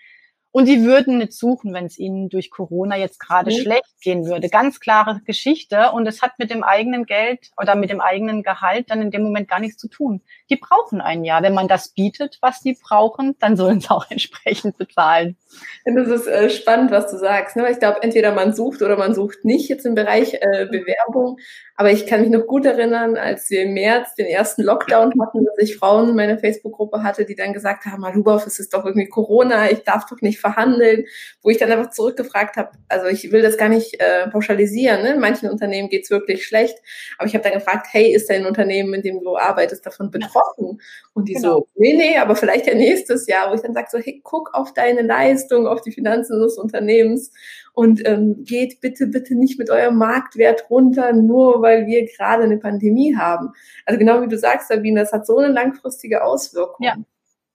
Und 0.56 0.66
die 0.66 0.84
würden 0.84 1.18
nicht 1.18 1.32
suchen, 1.32 1.74
wenn 1.74 1.86
es 1.86 1.98
ihnen 1.98 2.28
durch 2.28 2.48
Corona 2.48 2.96
jetzt 2.96 3.18
gerade 3.18 3.50
mhm. 3.50 3.56
schlecht 3.56 4.00
gehen 4.00 4.24
würde. 4.24 4.48
Ganz 4.48 4.78
klare 4.78 5.20
Geschichte. 5.24 5.90
Und 5.90 6.06
es 6.06 6.22
hat 6.22 6.38
mit 6.38 6.48
dem 6.48 6.62
eigenen 6.62 7.06
Geld 7.06 7.50
oder 7.60 7.74
mit 7.74 7.90
dem 7.90 8.00
eigenen 8.00 8.44
Gehalt 8.44 8.88
dann 8.88 9.02
in 9.02 9.10
dem 9.10 9.24
Moment 9.24 9.48
gar 9.48 9.58
nichts 9.58 9.78
zu 9.78 9.88
tun. 9.88 10.22
Die 10.50 10.56
brauchen 10.56 11.00
ein 11.00 11.24
Jahr. 11.24 11.42
Wenn 11.42 11.54
man 11.54 11.66
das 11.66 11.88
bietet, 11.88 12.38
was 12.40 12.60
die 12.60 12.78
brauchen, 12.80 13.34
dann 13.40 13.56
sollen 13.56 13.80
sie 13.80 13.90
auch 13.90 14.08
entsprechend 14.08 14.78
bezahlen. 14.78 15.36
Das 15.84 16.06
ist 16.06 16.28
äh, 16.28 16.48
spannend, 16.48 16.92
was 16.92 17.10
du 17.10 17.18
sagst. 17.18 17.56
Ne? 17.56 17.68
Ich 17.72 17.80
glaube, 17.80 18.04
entweder 18.04 18.32
man 18.32 18.54
sucht 18.54 18.80
oder 18.80 18.96
man 18.96 19.12
sucht 19.12 19.44
nicht 19.44 19.68
jetzt 19.68 19.84
im 19.84 19.96
Bereich 19.96 20.34
äh, 20.34 20.66
Bewerbung. 20.70 21.38
Aber 21.76 21.90
ich 21.90 22.06
kann 22.06 22.20
mich 22.20 22.30
noch 22.30 22.46
gut 22.46 22.64
erinnern, 22.66 23.16
als 23.16 23.50
wir 23.50 23.62
im 23.62 23.74
März 23.74 24.14
den 24.14 24.26
ersten 24.26 24.62
Lockdown 24.62 25.12
hatten, 25.20 25.44
dass 25.44 25.58
ich 25.58 25.76
Frauen 25.76 26.10
in 26.10 26.14
meiner 26.14 26.38
Facebook-Gruppe 26.38 27.02
hatte, 27.02 27.24
die 27.24 27.34
dann 27.34 27.52
gesagt 27.52 27.84
haben, 27.84 28.00
Malubov, 28.00 28.46
es 28.46 28.60
ist 28.60 28.72
doch 28.72 28.84
irgendwie 28.84 29.08
Corona, 29.08 29.68
ich 29.70 29.82
darf 29.82 30.06
doch 30.06 30.20
nicht 30.20 30.38
verhandeln, 30.38 31.04
wo 31.42 31.50
ich 31.50 31.58
dann 31.58 31.72
einfach 31.72 31.90
zurückgefragt 31.90 32.56
habe, 32.56 32.70
also 32.88 33.06
ich 33.06 33.32
will 33.32 33.42
das 33.42 33.56
gar 33.56 33.68
nicht 33.68 34.00
äh, 34.00 34.28
pauschalisieren, 34.28 35.02
ne? 35.02 35.14
in 35.14 35.20
manchen 35.20 35.50
Unternehmen 35.50 35.88
geht's 35.88 36.10
wirklich 36.10 36.46
schlecht, 36.46 36.78
aber 37.18 37.26
ich 37.26 37.34
habe 37.34 37.42
dann 37.42 37.54
gefragt, 37.54 37.88
hey, 37.90 38.14
ist 38.14 38.30
dein 38.30 38.46
Unternehmen, 38.46 38.94
in 38.94 39.02
dem 39.02 39.20
du 39.20 39.36
arbeitest, 39.36 39.84
davon 39.84 40.12
betroffen? 40.12 40.80
Und 41.12 41.28
die 41.28 41.34
genau. 41.34 41.58
so, 41.58 41.68
nee, 41.74 41.94
nee, 41.94 42.18
aber 42.18 42.36
vielleicht 42.36 42.66
ja 42.66 42.74
nächstes 42.74 43.26
Jahr, 43.26 43.50
wo 43.50 43.54
ich 43.54 43.62
dann 43.62 43.74
sage 43.74 43.88
so, 43.90 43.98
hey, 43.98 44.20
guck 44.22 44.54
auf 44.54 44.74
deine 44.74 45.02
Leistung, 45.02 45.66
auf 45.66 45.80
die 45.80 45.92
Finanzen 45.92 46.40
des 46.40 46.56
Unternehmens 46.56 47.32
und 47.74 48.06
ähm, 48.06 48.44
geht 48.44 48.80
bitte, 48.80 49.08
bitte 49.08 49.34
nicht 49.34 49.58
mit 49.58 49.68
eurem 49.68 49.98
Marktwert 49.98 50.70
runter, 50.70 51.12
nur 51.12 51.60
weil 51.60 51.86
wir 51.86 52.06
gerade 52.06 52.44
eine 52.44 52.56
Pandemie 52.56 53.16
haben. 53.16 53.52
Also 53.84 53.98
genau 53.98 54.22
wie 54.22 54.28
du 54.28 54.38
sagst, 54.38 54.68
Sabine, 54.68 55.00
das 55.00 55.12
hat 55.12 55.26
so 55.26 55.38
eine 55.38 55.52
langfristige 55.52 56.24
Auswirkung. 56.24 56.86
Ja. 56.86 56.96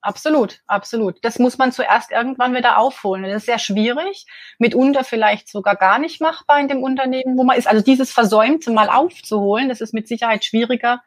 Absolut, 0.02 0.62
absolut. 0.66 1.18
Das 1.24 1.40
muss 1.40 1.58
man 1.58 1.74
zuerst 1.74 2.12
irgendwann 2.12 2.56
wieder 2.56 2.78
aufholen. 2.78 3.24
Das 3.24 3.36
ist 3.36 3.46
sehr 3.48 3.60
schwierig, 3.60 4.26
mitunter 4.58 5.04
vielleicht 5.04 5.50
sogar 5.50 5.76
gar 5.76 6.00
nicht 6.00 6.22
machbar 6.22 6.58
in 6.60 6.70
dem 6.70 6.84
Unternehmen, 6.84 7.38
wo 7.38 7.44
man 7.44 7.58
ist. 7.58 7.68
Also 7.68 7.84
dieses 7.84 8.10
Versäumte 8.10 8.72
mal 8.72 8.88
aufzuholen, 8.88 9.68
das 9.68 9.82
ist 9.82 9.94
mit 9.94 10.08
Sicherheit 10.08 10.46
schwieriger. 10.46 11.02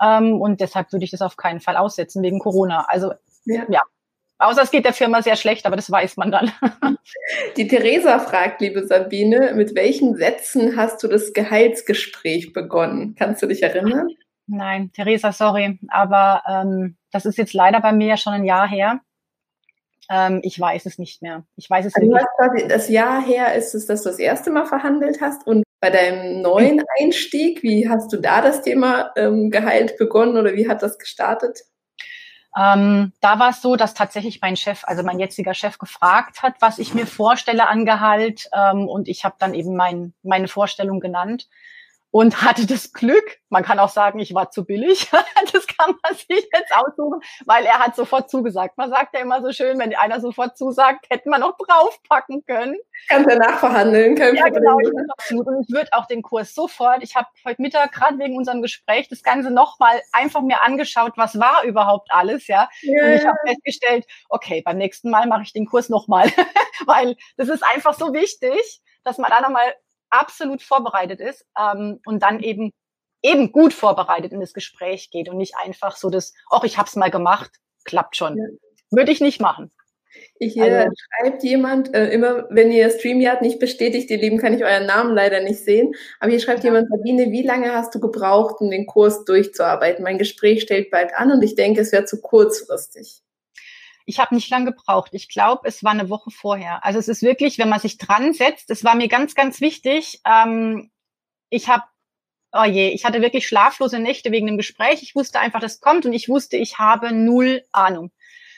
Ähm, 0.00 0.40
und 0.40 0.60
deshalb 0.60 0.92
würde 0.92 1.04
ich 1.04 1.10
das 1.10 1.20
auf 1.20 1.36
keinen 1.36 1.60
Fall 1.60 1.76
aussetzen 1.76 2.22
wegen 2.22 2.38
Corona. 2.38 2.86
Also 2.88 3.12
ja. 3.44 3.66
ja. 3.68 3.82
Außer 4.40 4.62
es 4.62 4.70
geht 4.70 4.86
der 4.86 4.94
Firma 4.94 5.20
sehr 5.20 5.36
schlecht, 5.36 5.66
aber 5.66 5.76
das 5.76 5.90
weiß 5.90 6.16
man 6.16 6.32
dann. 6.32 6.50
Die 7.56 7.68
Theresa 7.68 8.18
fragt, 8.18 8.62
liebe 8.62 8.86
Sabine, 8.86 9.52
mit 9.54 9.74
welchen 9.74 10.16
Sätzen 10.16 10.76
hast 10.76 11.02
du 11.02 11.08
das 11.08 11.34
Gehaltsgespräch 11.34 12.54
begonnen? 12.54 13.14
Kannst 13.18 13.42
du 13.42 13.46
dich 13.46 13.62
erinnern? 13.62 14.08
Nein, 14.46 14.90
Theresa, 14.94 15.30
sorry, 15.32 15.78
aber 15.88 16.42
ähm, 16.48 16.96
das 17.12 17.26
ist 17.26 17.36
jetzt 17.36 17.52
leider 17.52 17.80
bei 17.80 17.92
mir 17.92 18.08
ja 18.08 18.16
schon 18.16 18.32
ein 18.32 18.44
Jahr 18.44 18.66
her. 18.66 19.00
Ähm, 20.10 20.40
ich 20.42 20.58
weiß 20.58 20.86
es 20.86 20.98
nicht 20.98 21.20
mehr. 21.20 21.44
Ich 21.56 21.68
weiß 21.68 21.84
es 21.84 21.94
also 21.94 22.10
nicht. 22.10 22.26
Quasi 22.38 22.66
das 22.66 22.88
Jahr 22.88 23.22
her 23.22 23.54
ist 23.54 23.74
es, 23.74 23.86
dass 23.86 24.02
du 24.02 24.08
das 24.08 24.18
erste 24.18 24.50
Mal 24.50 24.64
verhandelt 24.64 25.20
hast 25.20 25.46
und 25.46 25.62
bei 25.80 25.90
deinem 25.90 26.40
neuen 26.40 26.82
Einstieg, 26.98 27.62
wie 27.62 27.88
hast 27.88 28.12
du 28.12 28.16
da 28.16 28.40
das 28.40 28.62
Thema 28.62 29.12
ähm, 29.16 29.50
Gehalt 29.50 29.98
begonnen 29.98 30.36
oder 30.36 30.54
wie 30.54 30.68
hat 30.68 30.82
das 30.82 30.98
gestartet? 30.98 31.60
Ähm, 32.56 33.12
da 33.20 33.38
war 33.38 33.50
es 33.50 33.62
so, 33.62 33.76
dass 33.76 33.94
tatsächlich 33.94 34.40
mein 34.40 34.56
Chef, 34.56 34.82
also 34.84 35.02
mein 35.02 35.20
jetziger 35.20 35.54
Chef, 35.54 35.78
gefragt 35.78 36.42
hat, 36.42 36.54
was 36.60 36.78
ich 36.78 36.94
mir 36.94 37.06
vorstelle 37.06 37.68
an 37.68 37.86
Gehalt. 37.86 38.48
Ähm, 38.52 38.88
und 38.88 39.08
ich 39.08 39.24
habe 39.24 39.36
dann 39.38 39.54
eben 39.54 39.76
mein, 39.76 40.12
meine 40.22 40.48
Vorstellung 40.48 41.00
genannt 41.00 41.48
und 42.12 42.42
hatte 42.42 42.66
das 42.66 42.92
Glück, 42.92 43.38
man 43.50 43.62
kann 43.62 43.78
auch 43.78 43.88
sagen, 43.88 44.18
ich 44.18 44.34
war 44.34 44.50
zu 44.50 44.64
billig, 44.64 45.10
das 45.52 45.66
kann 45.66 45.94
man 46.02 46.14
sich 46.14 46.48
jetzt 46.52 46.74
aussuchen, 46.74 47.20
weil 47.46 47.64
er 47.64 47.78
hat 47.78 47.94
sofort 47.94 48.28
zugesagt. 48.30 48.76
Man 48.78 48.90
sagt 48.90 49.14
ja 49.14 49.20
immer 49.20 49.42
so 49.42 49.52
schön, 49.52 49.78
wenn 49.78 49.94
einer 49.94 50.20
sofort 50.20 50.56
zusagt, 50.56 51.06
hätten 51.08 51.30
wir 51.30 51.38
noch 51.38 51.56
draufpacken 51.56 52.44
können. 52.46 52.76
Kannst 53.08 53.30
du 53.30 53.36
nachverhandeln, 53.36 54.16
kein 54.16 54.34
ja, 54.34 54.44
Problem. 54.44 54.90
Genau. 55.28 55.42
Und 55.42 55.66
ich 55.68 55.74
würde 55.74 55.90
auch 55.92 56.06
den 56.06 56.22
Kurs 56.22 56.54
sofort, 56.54 57.02
ich 57.02 57.14
habe 57.14 57.28
heute 57.44 57.62
Mittag 57.62 57.92
gerade 57.92 58.18
wegen 58.18 58.36
unserem 58.36 58.62
Gespräch 58.62 59.08
das 59.08 59.22
Ganze 59.22 59.50
nochmal 59.50 60.00
einfach 60.12 60.42
mir 60.42 60.62
angeschaut, 60.62 61.12
was 61.16 61.38
war 61.38 61.62
überhaupt 61.64 62.08
alles, 62.10 62.48
ja. 62.48 62.68
Yeah. 62.82 63.04
Und 63.04 63.12
ich 63.12 63.26
habe 63.26 63.38
festgestellt, 63.46 64.06
okay, 64.28 64.62
beim 64.64 64.78
nächsten 64.78 65.10
Mal 65.10 65.26
mache 65.28 65.42
ich 65.42 65.52
den 65.52 65.66
Kurs 65.66 65.88
nochmal, 65.88 66.26
weil 66.86 67.16
das 67.36 67.48
ist 67.48 67.62
einfach 67.72 67.94
so 67.94 68.12
wichtig, 68.12 68.80
dass 69.04 69.18
man 69.18 69.30
da 69.30 69.40
nochmal 69.40 69.74
absolut 70.10 70.62
vorbereitet 70.62 71.20
ist 71.20 71.46
ähm, 71.58 72.00
und 72.04 72.22
dann 72.22 72.40
eben 72.40 72.72
eben 73.22 73.52
gut 73.52 73.72
vorbereitet 73.72 74.32
in 74.32 74.40
das 74.40 74.54
Gespräch 74.54 75.10
geht 75.10 75.28
und 75.28 75.36
nicht 75.36 75.54
einfach 75.56 75.96
so 75.96 76.10
das, 76.10 76.32
ach, 76.50 76.64
ich 76.64 76.78
hab's 76.78 76.96
mal 76.96 77.10
gemacht, 77.10 77.50
klappt 77.84 78.16
schon. 78.16 78.36
Ja. 78.36 78.44
Würde 78.90 79.12
ich 79.12 79.20
nicht 79.20 79.40
machen. 79.40 79.70
Ich 80.38 80.54
hier 80.54 80.64
also, 80.64 80.92
schreibt 80.96 81.44
jemand, 81.44 81.94
äh, 81.94 82.10
immer 82.10 82.46
wenn 82.50 82.72
ihr 82.72 82.90
StreamYard 82.90 83.42
nicht 83.42 83.60
bestätigt, 83.60 84.10
ihr 84.10 84.18
Lieben, 84.18 84.38
kann 84.38 84.54
ich 84.54 84.64
euren 84.64 84.86
Namen 84.86 85.14
leider 85.14 85.40
nicht 85.40 85.64
sehen. 85.64 85.94
Aber 86.18 86.30
hier 86.30 86.40
schreibt 86.40 86.64
ja. 86.64 86.70
jemand, 86.70 86.88
Sabine, 86.90 87.30
wie 87.30 87.42
lange 87.42 87.72
hast 87.72 87.94
du 87.94 88.00
gebraucht, 88.00 88.56
um 88.60 88.70
den 88.70 88.86
Kurs 88.86 89.24
durchzuarbeiten? 89.24 90.02
Mein 90.02 90.18
Gespräch 90.18 90.62
stellt 90.62 90.90
bald 90.90 91.14
an 91.14 91.30
und 91.30 91.42
ich 91.42 91.54
denke, 91.54 91.82
es 91.82 91.92
wäre 91.92 92.06
zu 92.06 92.20
kurzfristig. 92.20 93.22
Ich 94.10 94.18
habe 94.18 94.34
nicht 94.34 94.50
lange 94.50 94.72
gebraucht. 94.72 95.10
Ich 95.14 95.28
glaube, 95.28 95.68
es 95.68 95.84
war 95.84 95.92
eine 95.92 96.10
Woche 96.10 96.32
vorher. 96.32 96.84
Also 96.84 96.98
es 96.98 97.06
ist 97.06 97.22
wirklich, 97.22 97.58
wenn 97.58 97.68
man 97.68 97.78
sich 97.78 97.96
dran 97.96 98.32
setzt, 98.32 98.68
es 98.70 98.82
war 98.82 98.96
mir 98.96 99.06
ganz, 99.06 99.36
ganz 99.36 99.60
wichtig. 99.60 100.20
Ähm, 100.26 100.90
ich 101.48 101.68
habe, 101.68 101.84
oh 102.50 102.64
je, 102.64 102.88
ich 102.88 103.04
hatte 103.04 103.22
wirklich 103.22 103.46
schlaflose 103.46 104.00
Nächte 104.00 104.32
wegen 104.32 104.48
dem 104.48 104.56
Gespräch. 104.56 105.04
Ich 105.04 105.14
wusste 105.14 105.38
einfach, 105.38 105.60
das 105.60 105.80
kommt 105.80 106.06
und 106.06 106.12
ich 106.12 106.28
wusste, 106.28 106.56
ich 106.56 106.80
habe 106.80 107.12
null 107.12 107.62
Ahnung. 107.70 108.10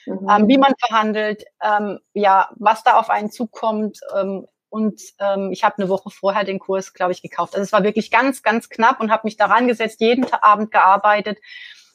Mhm. 0.07 0.27
Ähm, 0.31 0.49
wie 0.49 0.57
man 0.57 0.73
verhandelt, 0.79 1.45
ähm, 1.63 1.99
ja, 2.15 2.49
was 2.57 2.83
da 2.83 2.99
auf 2.99 3.11
einen 3.11 3.31
zukommt. 3.31 4.01
Ähm, 4.17 4.47
und 4.71 5.03
ähm, 5.19 5.51
ich 5.53 5.65
habe 5.65 5.77
eine 5.77 5.91
Woche 5.91 6.09
vorher 6.09 6.45
den 6.45 6.61
Kurs, 6.61 6.95
glaube 6.95 7.13
ich, 7.13 7.21
gekauft. 7.21 7.55
Also 7.55 7.65
es 7.65 7.73
war 7.73 7.85
wirklich 7.85 8.11
ganz, 8.11 8.43
ganz 8.43 8.71
knapp 8.71 9.01
und 9.01 9.13
habe 9.13 9.27
mich 9.27 9.37
daran 9.37 9.69
gesetzt, 9.69 10.01
jeden 10.01 10.33
Abend 10.33 10.71
gearbeitet. 10.71 11.37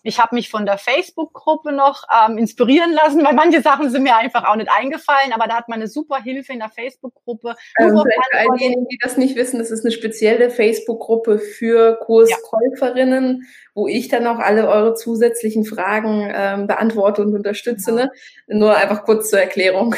Ich 0.03 0.19
habe 0.19 0.35
mich 0.35 0.49
von 0.49 0.65
der 0.65 0.77
Facebook-Gruppe 0.77 1.71
noch 1.71 2.03
ähm, 2.11 2.37
inspirieren 2.37 2.93
lassen, 2.93 3.23
weil 3.25 3.33
manche 3.33 3.61
Sachen 3.61 3.89
sind 3.89 4.03
mir 4.03 4.15
einfach 4.15 4.45
auch 4.45 4.55
nicht 4.55 4.69
eingefallen, 4.71 5.33
aber 5.33 5.47
da 5.47 5.55
hat 5.55 5.69
man 5.69 5.79
eine 5.79 5.87
super 5.87 6.21
Hilfe 6.21 6.53
in 6.53 6.59
der 6.59 6.69
Facebook-Gruppe. 6.69 7.55
Ähm, 7.79 7.89
für 7.89 8.37
all 8.37 8.57
diejenigen, 8.57 8.87
die 8.87 8.97
das 9.01 9.17
nicht 9.17 9.35
wissen, 9.35 9.59
das 9.59 9.71
ist 9.71 9.83
eine 9.83 9.91
spezielle 9.91 10.49
Facebook-Gruppe 10.49 11.39
für 11.39 11.99
Kurskäuferinnen, 11.99 13.41
ja. 13.41 13.47
wo 13.73 13.87
ich 13.87 14.07
dann 14.07 14.27
auch 14.27 14.39
alle 14.39 14.67
eure 14.69 14.93
zusätzlichen 14.93 15.65
Fragen 15.65 16.31
ähm, 16.33 16.67
beantworte 16.67 17.21
und 17.21 17.33
unterstütze. 17.33 17.91
Genau. 17.91 18.03
Ne? 18.03 18.11
Nur 18.47 18.75
einfach 18.75 19.03
kurz 19.03 19.29
zur 19.29 19.39
Erklärung. 19.39 19.95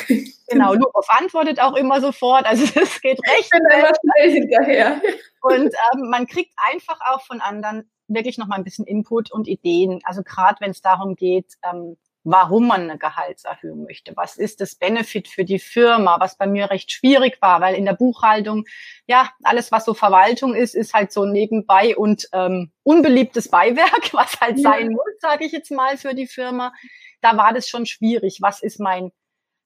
Genau, 0.48 0.74
Lurov 0.76 1.06
antwortet 1.10 1.62
auch 1.62 1.76
immer 1.76 2.02
sofort, 2.02 2.46
also 2.46 2.64
es 2.82 3.02
geht 3.02 3.20
recht. 3.28 3.42
Ich 3.42 3.50
bin 3.50 3.62
immer 3.62 3.92
schnell 4.02 4.32
hinterher. 4.32 5.02
Und 5.42 5.74
ähm, 5.94 6.10
man 6.10 6.26
kriegt 6.28 6.54
einfach 6.72 7.00
auch 7.12 7.22
von 7.22 7.42
anderen 7.42 7.90
wirklich 8.10 8.38
noch 8.38 8.48
mal 8.48 8.56
ein 8.56 8.64
bisschen 8.64 8.86
Input 8.86 9.32
und 9.32 9.48
Ideen. 9.48 10.00
Also 10.04 10.24
gerade 10.24 10.58
wenn 10.60 10.72
es 10.72 10.82
darum 10.82 11.16
geht, 11.16 11.56
ähm, 11.64 11.98
warum 12.24 12.68
man 12.68 12.82
eine 12.82 12.98
Gehaltserhöhung 12.98 13.84
möchte. 13.84 14.16
Was 14.16 14.38
ist 14.38 14.62
das 14.62 14.76
Benefit 14.76 15.28
für 15.28 15.46
die 15.46 15.60
Firma? 15.60 16.18
Was 16.20 16.38
bei 16.38 16.48
mir 16.48 16.70
recht 16.70 16.92
schwierig 16.92 17.42
war, 17.42 17.62
weil 17.62 17.76
in 17.76 17.86
der 17.86 17.94
Buchhaltung, 17.94 18.66
ja, 19.08 19.30
alles, 19.44 19.72
was 19.72 19.86
so 19.86 19.94
Verwaltung 19.94 20.54
ist, 20.54 20.76
ist 20.76 20.94
halt 20.94 21.12
so 21.12 21.26
nebenbei 21.26 21.96
und 21.96 22.28
ähm, 22.34 22.72
unbeliebtes 22.84 23.50
Beiwerk, 23.50 24.14
was 24.14 24.40
halt 24.42 24.58
ja. 24.58 24.72
sein 24.72 24.90
muss, 24.90 25.20
sage 25.20 25.46
ich 25.46 25.52
jetzt 25.52 25.72
mal, 25.72 25.98
für 25.98 26.14
die 26.14 26.28
Firma. 26.28 26.74
Da 27.22 27.38
war 27.38 27.54
das 27.54 27.68
schon 27.68 27.86
schwierig. 27.86 28.40
Was 28.42 28.62
ist 28.62 28.80
mein 28.80 29.12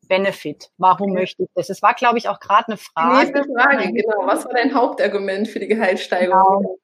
Benefit? 0.07 0.69
Warum 0.77 1.11
okay. 1.11 1.21
möchte 1.21 1.43
ich 1.43 1.49
das? 1.55 1.69
Es 1.69 1.81
war, 1.81 1.93
glaube 1.93 2.17
ich, 2.17 2.29
auch 2.29 2.39
gerade 2.39 2.67
eine 2.67 2.77
Frage. 2.77 3.31
Nächste 3.31 3.43
Frage, 3.53 3.91
genau. 3.91 4.25
Was 4.25 4.45
war 4.45 4.53
dein 4.53 4.73
Hauptargument 4.73 5.47
für 5.47 5.59
die 5.59 5.67
Gehaltssteigerung? 5.67 6.61
Genau. 6.61 6.79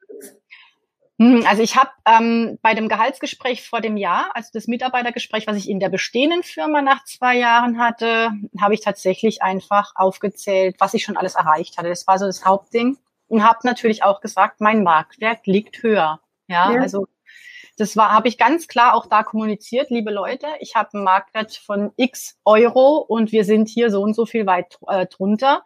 Hm, 1.20 1.46
also 1.46 1.62
ich 1.62 1.76
habe 1.76 1.90
ähm, 2.06 2.58
bei 2.62 2.74
dem 2.74 2.88
Gehaltsgespräch 2.88 3.68
vor 3.68 3.82
dem 3.82 3.98
Jahr, 3.98 4.32
also 4.36 4.52
das 4.54 4.68
Mitarbeitergespräch, 4.68 5.48
was 5.48 5.58
ich 5.58 5.70
in 5.70 5.82
der 5.82 5.90
bestehenden 5.90 6.44
Firma 6.44 6.82
nach 6.82 7.04
zwei 7.04 7.38
Jahren 7.38 7.78
hatte, 7.78 8.32
habe 8.60 8.74
ich 8.74 8.80
tatsächlich 8.80 9.44
einfach 9.44 9.92
aufgezählt, 9.96 10.78
was 10.80 10.94
ich 10.94 11.04
schon 11.04 11.18
alles 11.18 11.36
erreicht 11.36 11.78
hatte. 11.78 11.90
Das 11.90 12.08
war 12.08 12.18
so 12.18 12.26
das 12.26 12.46
Hauptding 12.46 12.98
und 13.28 13.44
habe 13.44 13.60
natürlich 13.64 14.04
auch 14.04 14.22
gesagt, 14.22 14.62
mein 14.62 14.82
Marktwert 14.82 15.46
liegt 15.46 15.84
höher. 15.84 16.22
Ja, 16.48 16.72
ja. 16.72 16.82
also 16.82 17.06
das 17.76 17.98
war, 17.98 18.12
habe 18.12 18.30
ich 18.30 18.38
ganz 18.38 18.70
klar 18.70 18.94
auch 18.94 19.06
da 19.06 19.24
kommuniziert, 19.24 19.90
liebe 19.90 20.12
Leute. 20.12 20.48
Ich 20.62 20.76
habe 20.76 20.94
einen 20.94 21.04
Marktwert 21.04 21.54
von 21.54 21.92
X 21.98 22.38
Euro 22.46 22.98
und 22.98 23.34
wir 23.34 23.44
sind 23.44 23.68
hier 23.68 23.92
so 23.92 24.02
und 24.02 24.14
so 24.14 24.26
viel 24.26 24.46
weit 24.46 24.78
äh, 24.88 25.06
drunter. 25.06 25.64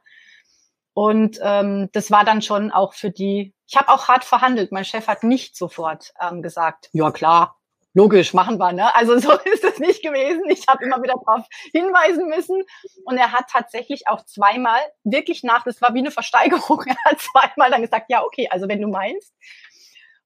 Und 0.94 1.40
ähm, 1.42 1.90
das 1.92 2.12
war 2.12 2.24
dann 2.24 2.42
schon 2.42 2.72
auch 2.72 2.94
für 2.94 3.10
die, 3.10 3.54
ich 3.68 3.76
habe 3.76 3.90
auch 3.90 4.08
hart 4.08 4.24
verhandelt. 4.24 4.72
Mein 4.72 4.86
Chef 4.86 5.08
hat 5.08 5.24
nicht 5.24 5.56
sofort 5.58 6.14
ähm, 6.22 6.42
gesagt, 6.42 6.90
ja 6.94 7.10
klar, 7.12 7.58
logisch, 7.94 8.34
machen 8.34 8.60
wir. 8.60 8.74
Ne? 8.74 8.96
Also 8.96 9.18
so 9.20 9.32
ist 9.32 9.64
es 9.64 9.80
nicht 9.80 10.04
gewesen. 10.04 10.44
Ich 10.50 10.68
habe 10.68 10.84
immer 10.86 11.02
wieder 11.02 11.16
darauf 11.26 11.48
hinweisen 11.72 12.28
müssen. 12.28 12.64
Und 13.06 13.18
er 13.18 13.32
hat 13.32 13.46
tatsächlich 13.52 14.08
auch 14.08 14.24
zweimal, 14.26 14.80
wirklich 15.04 15.44
nach, 15.44 15.64
das 15.64 15.82
war 15.82 15.94
wie 15.96 16.00
eine 16.00 16.12
Versteigerung, 16.12 16.84
er 16.88 17.12
hat 17.12 17.20
zweimal 17.20 17.72
dann 17.72 17.82
gesagt, 17.82 18.06
ja, 18.10 18.24
okay, 18.24 18.48
also 18.50 18.68
wenn 18.68 18.82
du 18.82 18.88
meinst. 18.88 19.34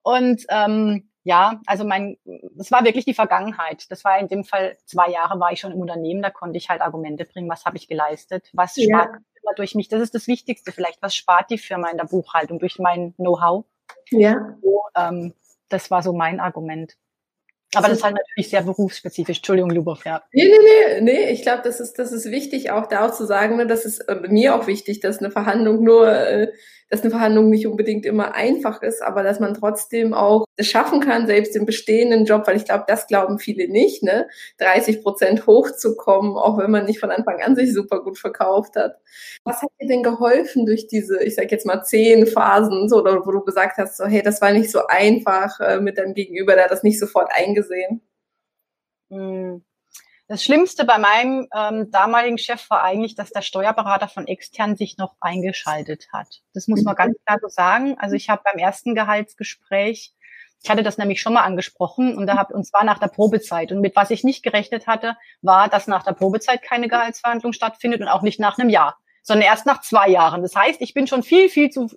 Und 0.02 0.46
ähm, 0.50 1.10
ja, 1.24 1.60
also 1.66 1.84
mein, 1.84 2.18
das 2.56 2.72
war 2.72 2.86
wirklich 2.86 3.04
die 3.04 3.14
Vergangenheit. 3.14 3.92
Das 3.92 4.06
war 4.06 4.18
in 4.18 4.30
dem 4.30 4.46
Fall 4.46 4.78
zwei 4.86 5.10
Jahre 5.10 5.38
war 5.42 5.52
ich 5.52 5.60
schon 5.60 5.74
im 5.74 5.80
Unternehmen, 5.80 6.22
da 6.22 6.30
konnte 6.30 6.58
ich 6.58 6.70
halt 6.70 6.82
Argumente 6.82 7.26
bringen, 7.26 7.50
was 7.50 7.66
habe 7.66 7.76
ich 7.76 7.90
geleistet, 7.90 8.50
was 8.54 8.78
ja 8.78 9.10
immer 9.48 9.56
durch 9.56 9.76
mich. 9.76 9.88
Das 9.88 10.02
ist 10.02 10.14
das 10.16 10.28
Wichtigste 10.28 10.72
vielleicht. 10.72 11.02
Was 11.02 11.16
spart 11.16 11.50
die 11.50 11.58
Firma 11.58 11.90
in 11.90 11.98
der 11.98 12.06
Buchhaltung 12.06 12.60
durch 12.60 12.80
mein 12.80 13.14
Know-how? 13.16 13.66
Ja. 14.10 14.58
So, 14.62 14.82
ähm, 14.96 15.34
das 15.70 15.92
war 15.92 16.04
so 16.04 16.14
mein 16.14 16.40
Argument. 16.40 16.96
Aber 17.76 17.90
das 17.90 17.98
ist 17.98 18.04
halt 18.04 18.16
natürlich 18.16 18.50
sehr 18.50 18.62
berufsspezifisch. 18.62 19.38
Entschuldigung, 19.38 19.72
Lubov, 19.72 20.06
ja. 20.06 20.24
Nee, 20.32 20.48
nee, 20.48 20.58
nee, 20.58 21.02
nee. 21.02 21.30
Ich 21.32 21.42
glaube, 21.42 21.64
das 21.64 21.80
ist, 21.80 22.00
das 22.00 22.14
ist 22.14 22.32
wichtig, 22.32 22.72
auch 22.72 22.88
da 22.88 23.06
auch 23.06 23.12
zu 23.12 23.26
sagen, 23.26 23.58
ne, 23.58 23.68
das 23.68 23.84
ist 23.86 24.00
äh, 24.00 24.16
mir 24.30 24.56
auch 24.56 24.68
wichtig, 24.68 25.02
dass 25.02 25.20
eine 25.20 25.32
Verhandlung 25.32 25.84
nur 25.84 26.08
äh, 26.10 26.52
dass 26.90 27.02
eine 27.02 27.12
Verhandlung 27.12 27.50
nicht 27.50 27.68
unbedingt 27.68 28.06
immer 28.06 28.34
einfach 28.34 28.82
ist, 28.82 29.02
aber 29.02 29.24
dass 29.24 29.40
man 29.40 29.54
trotzdem 29.54 30.14
auch 30.14 30.46
es 30.56 30.68
schaffen 30.68 31.02
kann, 31.02 31.28
selbst 31.28 31.56
im 31.56 31.66
bestehenden 31.66 32.26
Job, 32.26 32.48
weil 32.48 32.58
ich 32.58 32.66
glaube, 32.66 32.86
das 32.88 33.08
glauben 33.08 33.40
viele 33.40 33.68
nicht, 33.68 34.04
ne, 34.04 34.28
30 34.60 35.02
Prozent 35.04 35.48
hochzukommen, 35.48 36.38
auch 36.38 36.58
wenn 36.58 36.72
man 36.72 36.86
nicht 36.86 37.00
von 37.00 37.12
Anfang 37.12 37.42
an 37.42 37.56
sich 37.56 37.74
super 37.74 38.02
gut 38.04 38.18
verkauft 38.18 38.76
hat. 38.76 38.98
Was 39.44 39.62
hat 39.62 39.70
dir 39.82 39.88
denn 39.88 40.04
geholfen 40.04 40.66
durch 40.66 40.88
diese, 40.88 41.24
ich 41.24 41.36
sag 41.36 41.52
jetzt 41.52 41.66
mal 41.66 41.84
zehn 41.84 42.26
Phasen, 42.28 42.90
so, 42.90 42.98
oder 43.02 43.26
wo 43.26 43.32
du 43.32 43.42
gesagt 43.42 43.78
hast, 43.78 43.98
so, 43.98 44.06
hey, 44.06 44.22
das 44.22 44.42
war 44.42 44.52
nicht 44.52 44.72
so 44.72 44.88
einfach 44.88 45.60
äh, 45.60 45.80
mit 45.80 45.98
deinem 45.98 46.14
Gegenüber, 46.14 46.56
der 46.56 46.66
hat 46.66 46.72
das 46.72 46.84
nicht 46.84 47.00
sofort 47.00 47.30
eingesehen? 47.36 48.02
Hm. 49.12 49.67
Das 50.30 50.44
Schlimmste 50.44 50.84
bei 50.84 50.98
meinem 50.98 51.48
ähm, 51.56 51.90
damaligen 51.90 52.38
Chef 52.38 52.70
war 52.70 52.84
eigentlich, 52.84 53.16
dass 53.16 53.30
der 53.30 53.42
Steuerberater 53.42 54.10
von 54.10 54.28
extern 54.28 54.76
sich 54.76 54.98
noch 54.98 55.16
eingeschaltet 55.22 56.08
hat. 56.12 56.42
Das 56.54 56.68
muss 56.68 56.84
man 56.84 56.96
ganz 56.96 57.16
klar 57.26 57.38
so 57.42 57.48
sagen. 57.48 57.96
Also 57.98 58.16
ich 58.16 58.30
habe 58.30 58.42
beim 58.44 58.58
ersten 58.58 58.94
Gehaltsgespräch 58.94 60.14
Ich 60.62 60.70
hatte 60.70 60.84
das 60.84 60.98
nämlich 60.98 61.22
schon 61.22 61.34
mal 61.34 61.44
angesprochen 61.44 62.18
und 62.18 62.28
da 62.28 62.36
hab, 62.36 62.52
und 62.52 62.66
zwar 62.66 62.84
nach 62.84 63.00
der 63.00 63.08
Probezeit. 63.08 63.72
Und 63.72 63.80
mit 63.80 63.96
was 63.96 64.10
ich 64.10 64.26
nicht 64.26 64.44
gerechnet 64.44 64.86
hatte, 64.86 65.16
war, 65.42 65.70
dass 65.70 65.88
nach 65.88 66.04
der 66.04 66.14
Probezeit 66.14 66.62
keine 66.62 66.90
Gehaltsverhandlung 66.90 67.54
stattfindet 67.54 68.02
und 68.02 68.10
auch 68.10 68.22
nicht 68.22 68.40
nach 68.40 68.58
einem 68.58 68.70
Jahr, 68.70 68.98
sondern 69.24 69.46
erst 69.48 69.66
nach 69.66 69.80
zwei 69.80 70.10
Jahren. 70.10 70.42
Das 70.42 70.56
heißt, 70.56 70.82
ich 70.82 70.94
bin 70.94 71.08
schon 71.08 71.24
viel, 71.24 71.48
viel 71.48 71.70
zu, 71.70 71.88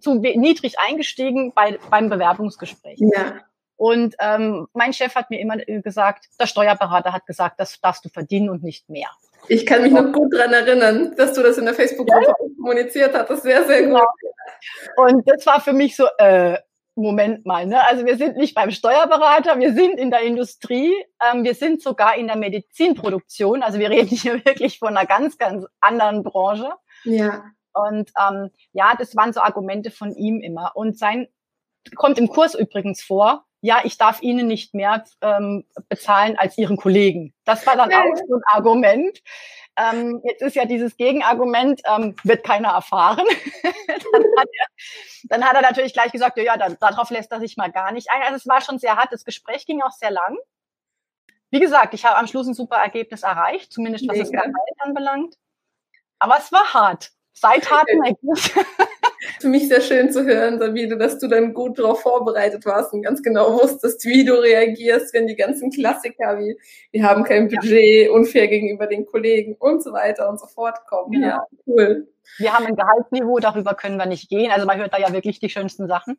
zu 0.00 0.14
niedrig 0.16 0.78
eingestiegen 0.78 1.52
bei, 1.54 1.78
beim 1.90 2.10
Bewerbungsgespräch. 2.10 2.98
Ja. 3.00 3.40
Und 3.78 4.16
ähm, 4.18 4.66
mein 4.74 4.92
Chef 4.92 5.14
hat 5.14 5.30
mir 5.30 5.38
immer 5.40 5.56
gesagt, 5.56 6.26
der 6.38 6.46
Steuerberater 6.46 7.12
hat 7.12 7.26
gesagt, 7.26 7.60
das 7.60 7.80
darfst 7.80 8.04
du 8.04 8.08
verdienen 8.08 8.50
und 8.50 8.64
nicht 8.64 8.90
mehr. 8.90 9.08
Ich 9.46 9.64
kann 9.64 9.82
mich 9.82 9.92
noch 9.92 10.12
gut 10.12 10.34
daran 10.34 10.52
erinnern, 10.52 11.14
dass 11.16 11.32
du 11.32 11.42
das 11.44 11.58
in 11.58 11.64
der 11.64 11.74
Facebook-Gruppe 11.74 12.26
ja. 12.26 12.34
kommuniziert 12.56 13.14
hattest. 13.14 13.44
Sehr, 13.44 13.64
sehr 13.64 13.84
gut. 13.84 14.00
Genau. 14.00 15.06
Und 15.06 15.22
das 15.28 15.46
war 15.46 15.60
für 15.60 15.72
mich 15.72 15.94
so, 15.94 16.06
äh, 16.18 16.58
Moment 16.96 17.46
mal, 17.46 17.64
ne? 17.66 17.86
Also 17.86 18.04
wir 18.04 18.16
sind 18.16 18.36
nicht 18.36 18.56
beim 18.56 18.72
Steuerberater, 18.72 19.60
wir 19.60 19.72
sind 19.72 20.00
in 20.00 20.10
der 20.10 20.22
Industrie, 20.22 20.92
ähm, 21.22 21.44
wir 21.44 21.54
sind 21.54 21.80
sogar 21.80 22.16
in 22.16 22.26
der 22.26 22.36
Medizinproduktion. 22.36 23.62
Also 23.62 23.78
wir 23.78 23.90
reden 23.90 24.08
hier 24.08 24.34
wirklich 24.44 24.80
von 24.80 24.96
einer 24.96 25.06
ganz, 25.06 25.38
ganz 25.38 25.64
anderen 25.80 26.24
Branche. 26.24 26.72
Ja. 27.04 27.44
Und 27.72 28.10
ähm, 28.20 28.50
ja, 28.72 28.94
das 28.98 29.14
waren 29.14 29.32
so 29.32 29.40
Argumente 29.40 29.92
von 29.92 30.12
ihm 30.16 30.40
immer. 30.40 30.72
Und 30.74 30.98
sein 30.98 31.28
kommt 31.94 32.18
im 32.18 32.26
Kurs 32.26 32.56
übrigens 32.56 33.02
vor, 33.02 33.44
ja, 33.60 33.80
ich 33.84 33.98
darf 33.98 34.22
Ihnen 34.22 34.46
nicht 34.46 34.74
mehr 34.74 35.04
ähm, 35.20 35.64
bezahlen 35.88 36.36
als 36.38 36.56
Ihren 36.58 36.76
Kollegen. 36.76 37.34
Das 37.44 37.66
war 37.66 37.76
dann 37.76 37.92
auch 37.92 38.16
so 38.16 38.34
ein 38.34 38.42
Argument. 38.46 39.20
Ähm, 39.76 40.20
jetzt 40.24 40.42
ist 40.42 40.56
ja 40.56 40.64
dieses 40.64 40.96
Gegenargument, 40.96 41.82
ähm, 41.88 42.16
wird 42.24 42.44
keiner 42.44 42.70
erfahren. 42.70 43.26
dann, 43.62 44.24
hat 44.36 44.48
er, 44.52 44.66
dann, 45.24 45.44
hat 45.44 45.54
er, 45.54 45.62
natürlich 45.62 45.92
gleich 45.92 46.12
gesagt, 46.12 46.36
ja, 46.38 46.56
dann, 46.56 46.76
darauf 46.80 47.10
lässt 47.10 47.30
er 47.32 47.40
sich 47.40 47.56
mal 47.56 47.70
gar 47.70 47.92
nicht 47.92 48.10
ein. 48.10 48.22
Also 48.22 48.36
es 48.36 48.48
war 48.48 48.60
schon 48.60 48.78
sehr 48.78 48.96
hart. 48.96 49.12
Das 49.12 49.24
Gespräch 49.24 49.66
ging 49.66 49.82
auch 49.82 49.92
sehr 49.92 50.10
lang. 50.10 50.36
Wie 51.50 51.60
gesagt, 51.60 51.94
ich 51.94 52.04
habe 52.04 52.16
am 52.16 52.26
Schluss 52.26 52.46
ein 52.46 52.54
super 52.54 52.76
Ergebnis 52.76 53.22
erreicht, 53.22 53.72
zumindest 53.72 54.06
was 54.08 54.16
Mega. 54.16 54.24
das 54.24 54.32
Gehalt 54.32 54.54
anbelangt. 54.78 55.36
Aber 56.18 56.38
es 56.38 56.52
war 56.52 56.74
hart. 56.74 57.10
Seid 57.32 57.70
hartnäckig. 57.70 58.54
Für 59.40 59.48
mich 59.48 59.68
sehr 59.68 59.80
schön 59.80 60.10
zu 60.10 60.24
hören, 60.24 60.58
Sabine, 60.58 60.96
dass 60.96 61.18
du 61.18 61.28
dann 61.28 61.54
gut 61.54 61.78
darauf 61.78 62.02
vorbereitet 62.02 62.64
warst 62.66 62.92
und 62.92 63.02
ganz 63.02 63.22
genau 63.22 63.52
wusstest, 63.60 64.04
wie 64.04 64.24
du 64.24 64.34
reagierst, 64.34 65.12
wenn 65.14 65.26
die 65.26 65.36
ganzen 65.36 65.70
Klassiker 65.70 66.38
wie 66.38 66.56
wir 66.92 67.02
haben 67.02 67.24
kein 67.24 67.48
Budget, 67.48 68.06
ja. 68.06 68.12
unfair 68.12 68.48
gegenüber 68.48 68.86
den 68.86 69.06
Kollegen 69.06 69.56
und 69.58 69.82
so 69.82 69.92
weiter 69.92 70.28
und 70.28 70.38
so 70.38 70.46
fort 70.46 70.78
kommen. 70.86 71.12
Genau. 71.12 71.26
Ja, 71.26 71.46
cool. 71.66 72.08
Wir 72.38 72.52
haben 72.52 72.66
ein 72.66 72.76
Gehaltsniveau, 72.76 73.38
darüber 73.38 73.74
können 73.74 73.96
wir 73.96 74.06
nicht 74.06 74.28
gehen. 74.28 74.50
Also 74.50 74.66
man 74.66 74.78
hört 74.78 74.92
da 74.92 74.98
ja 74.98 75.12
wirklich 75.12 75.40
die 75.40 75.48
schönsten 75.48 75.88
Sachen. 75.88 76.18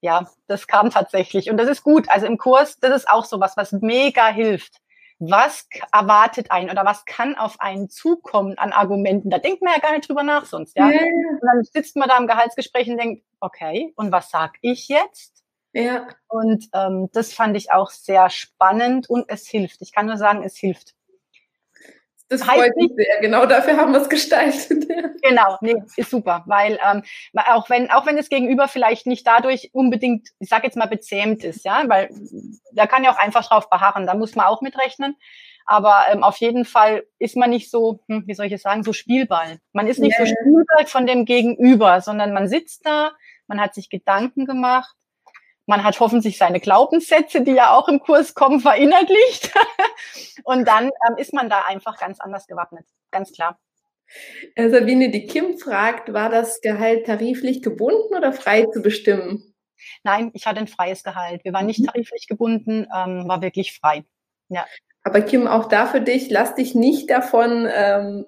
Ja, 0.00 0.28
das 0.46 0.66
kam 0.66 0.90
tatsächlich. 0.90 1.50
Und 1.50 1.56
das 1.56 1.68
ist 1.68 1.82
gut. 1.82 2.06
Also 2.10 2.26
im 2.26 2.38
Kurs, 2.38 2.78
das 2.78 2.94
ist 2.94 3.08
auch 3.08 3.24
so 3.24 3.40
was, 3.40 3.56
was 3.56 3.72
mega 3.72 4.28
hilft 4.28 4.80
was 5.18 5.68
erwartet 5.92 6.50
einen 6.50 6.70
oder 6.70 6.84
was 6.84 7.04
kann 7.04 7.36
auf 7.36 7.60
einen 7.60 7.88
zukommen 7.88 8.58
an 8.58 8.72
Argumenten. 8.72 9.30
Da 9.30 9.38
denkt 9.38 9.62
man 9.62 9.72
ja 9.72 9.80
gar 9.80 9.92
nicht 9.92 10.08
drüber 10.08 10.22
nach 10.22 10.44
sonst, 10.44 10.76
ja. 10.76 10.90
ja. 10.90 11.00
Und 11.00 11.40
dann 11.42 11.62
sitzt 11.64 11.96
man 11.96 12.08
da 12.08 12.16
im 12.18 12.26
Gehaltsgespräch 12.26 12.88
und 12.88 12.98
denkt, 12.98 13.24
okay, 13.40 13.92
und 13.96 14.12
was 14.12 14.30
sag 14.30 14.56
ich 14.60 14.88
jetzt? 14.88 15.44
Ja. 15.72 16.06
Und 16.28 16.68
ähm, 16.72 17.08
das 17.12 17.32
fand 17.32 17.56
ich 17.56 17.72
auch 17.72 17.90
sehr 17.90 18.30
spannend 18.30 19.10
und 19.10 19.24
es 19.28 19.46
hilft. 19.46 19.82
Ich 19.82 19.92
kann 19.92 20.06
nur 20.06 20.16
sagen, 20.16 20.42
es 20.42 20.56
hilft. 20.56 20.93
Das 22.28 22.42
freut 22.42 22.74
mich 22.76 22.90
sehr. 22.96 23.20
Genau 23.20 23.46
dafür 23.46 23.76
haben 23.76 23.92
wir 23.92 24.00
es 24.00 24.08
gestaltet. 24.08 24.86
Genau, 25.26 25.56
nee, 25.62 25.74
ist 25.96 26.10
super, 26.10 26.42
weil 26.46 26.78
ähm, 26.86 27.02
auch 27.34 27.70
wenn 27.70 27.90
auch 27.90 28.04
wenn 28.04 28.18
das 28.18 28.28
Gegenüber 28.28 28.68
vielleicht 28.68 29.06
nicht 29.06 29.26
dadurch 29.26 29.70
unbedingt, 29.72 30.28
ich 30.38 30.50
sage 30.50 30.66
jetzt 30.66 30.76
mal 30.76 30.84
bezähmt 30.84 31.44
ist, 31.44 31.64
ja, 31.64 31.82
weil 31.86 32.10
da 32.72 32.86
kann 32.86 33.04
ja 33.04 33.10
auch 33.10 33.16
einfach 33.16 33.48
drauf 33.48 33.70
beharren, 33.70 34.06
da 34.06 34.14
muss 34.14 34.34
man 34.34 34.44
auch 34.44 34.60
mitrechnen. 34.60 35.16
Aber 35.64 36.04
ähm, 36.12 36.22
auf 36.22 36.36
jeden 36.36 36.66
Fall 36.66 37.04
ist 37.18 37.36
man 37.36 37.48
nicht 37.48 37.70
so, 37.70 38.00
hm, 38.06 38.24
wie 38.26 38.34
soll 38.34 38.46
ich 38.46 38.52
es 38.52 38.60
sagen, 38.60 38.82
so 38.82 38.92
Spielball. 38.92 39.60
Man 39.72 39.86
ist 39.86 39.98
nicht 39.98 40.18
yeah. 40.18 40.26
so 40.26 40.34
Spielball 40.34 40.86
von 40.86 41.06
dem 41.06 41.24
Gegenüber, 41.24 42.02
sondern 42.02 42.34
man 42.34 42.48
sitzt 42.48 42.84
da, 42.84 43.12
man 43.46 43.58
hat 43.58 43.74
sich 43.74 43.88
Gedanken 43.88 44.44
gemacht 44.44 44.94
man 45.66 45.84
hat 45.84 45.98
hoffentlich 46.00 46.38
seine 46.38 46.60
Glaubenssätze, 46.60 47.42
die 47.42 47.52
ja 47.52 47.74
auch 47.74 47.88
im 47.88 48.00
Kurs 48.00 48.34
kommen, 48.34 48.60
verinnerlicht. 48.60 49.52
und 50.44 50.66
dann 50.66 50.86
ähm, 51.08 51.16
ist 51.16 51.32
man 51.32 51.48
da 51.48 51.62
einfach 51.66 51.98
ganz 51.98 52.20
anders 52.20 52.46
gewappnet. 52.46 52.86
Ganz 53.10 53.32
klar. 53.32 53.58
Äh, 54.54 54.68
Sabine, 54.70 55.10
die 55.10 55.26
Kim 55.26 55.58
fragt, 55.58 56.12
war 56.12 56.28
das 56.28 56.60
Gehalt 56.60 57.06
tariflich 57.06 57.62
gebunden 57.62 58.14
oder 58.14 58.32
frei 58.32 58.66
zu 58.66 58.82
bestimmen? 58.82 59.54
Nein, 60.02 60.30
ich 60.34 60.46
hatte 60.46 60.60
ein 60.60 60.68
freies 60.68 61.02
Gehalt. 61.02 61.44
Wir 61.44 61.52
waren 61.52 61.66
nicht 61.66 61.80
mhm. 61.80 61.86
tariflich 61.86 62.26
gebunden, 62.28 62.86
ähm, 62.94 63.28
war 63.28 63.42
wirklich 63.42 63.78
frei. 63.78 64.04
Ja. 64.48 64.66
Aber 65.02 65.20
Kim, 65.20 65.46
auch 65.46 65.68
da 65.68 65.86
für 65.86 66.00
dich, 66.00 66.30
lass 66.30 66.54
dich 66.54 66.74
nicht 66.74 67.10
davon 67.10 67.68
ähm, 67.70 68.26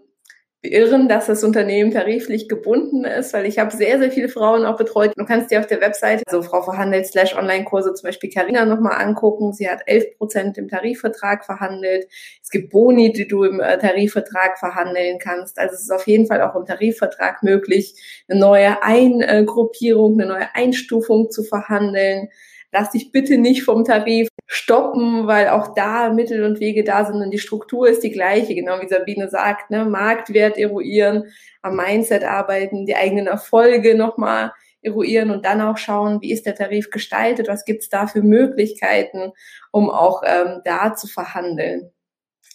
irren, 0.66 1.08
dass 1.08 1.26
das 1.26 1.44
Unternehmen 1.44 1.90
tariflich 1.90 2.48
gebunden 2.48 3.04
ist, 3.04 3.32
weil 3.32 3.46
ich 3.46 3.58
habe 3.58 3.74
sehr, 3.74 3.98
sehr 3.98 4.10
viele 4.10 4.28
Frauen 4.28 4.64
auch 4.64 4.76
betreut. 4.76 5.12
Du 5.16 5.24
kannst 5.24 5.50
dir 5.50 5.60
auf 5.60 5.66
der 5.66 5.80
Webseite, 5.80 6.22
so 6.30 6.42
Frau 6.42 6.62
verhandelt 6.62 7.06
slash 7.06 7.36
Online-Kurse 7.36 7.94
zum 7.94 8.08
Beispiel 8.08 8.30
Carina 8.30 8.64
nochmal 8.64 9.02
angucken. 9.02 9.52
Sie 9.52 9.68
hat 9.68 9.80
11 9.86 10.18
Prozent 10.18 10.58
im 10.58 10.68
Tarifvertrag 10.68 11.44
verhandelt. 11.44 12.06
Es 12.42 12.50
gibt 12.50 12.70
Boni, 12.70 13.12
die 13.12 13.26
du 13.26 13.44
im 13.44 13.60
äh, 13.60 13.78
Tarifvertrag 13.78 14.58
verhandeln 14.58 15.18
kannst. 15.18 15.58
Also 15.58 15.74
es 15.74 15.82
ist 15.82 15.92
auf 15.92 16.06
jeden 16.06 16.26
Fall 16.26 16.42
auch 16.42 16.54
im 16.54 16.66
Tarifvertrag 16.66 17.42
möglich, 17.42 17.94
eine 18.28 18.40
neue 18.40 18.82
Eingruppierung, 18.82 20.20
eine 20.20 20.28
neue 20.28 20.54
Einstufung 20.54 21.30
zu 21.30 21.42
verhandeln 21.42 22.28
lass 22.72 22.90
dich 22.90 23.10
bitte 23.10 23.38
nicht 23.38 23.62
vom 23.62 23.84
Tarif 23.84 24.28
stoppen, 24.46 25.26
weil 25.26 25.48
auch 25.48 25.74
da 25.74 26.10
Mittel 26.10 26.44
und 26.44 26.60
Wege 26.60 26.84
da 26.84 27.04
sind 27.04 27.16
und 27.16 27.30
die 27.30 27.38
Struktur 27.38 27.88
ist 27.88 28.04
die 28.04 28.12
gleiche, 28.12 28.54
genau 28.54 28.80
wie 28.80 28.88
Sabine 28.88 29.28
sagt, 29.28 29.70
ne? 29.70 29.84
Marktwert 29.84 30.56
eruieren, 30.56 31.24
am 31.62 31.76
Mindset 31.76 32.24
arbeiten, 32.24 32.86
die 32.86 32.94
eigenen 32.94 33.26
Erfolge 33.26 33.96
nochmal 33.96 34.52
eruieren 34.82 35.30
und 35.30 35.44
dann 35.44 35.60
auch 35.60 35.76
schauen, 35.78 36.20
wie 36.22 36.32
ist 36.32 36.46
der 36.46 36.54
Tarif 36.54 36.90
gestaltet, 36.90 37.48
was 37.48 37.64
gibt's 37.64 37.88
da 37.88 38.06
für 38.06 38.22
Möglichkeiten, 38.22 39.32
um 39.72 39.90
auch 39.90 40.22
ähm, 40.24 40.60
da 40.64 40.94
zu 40.94 41.08
verhandeln. 41.08 41.90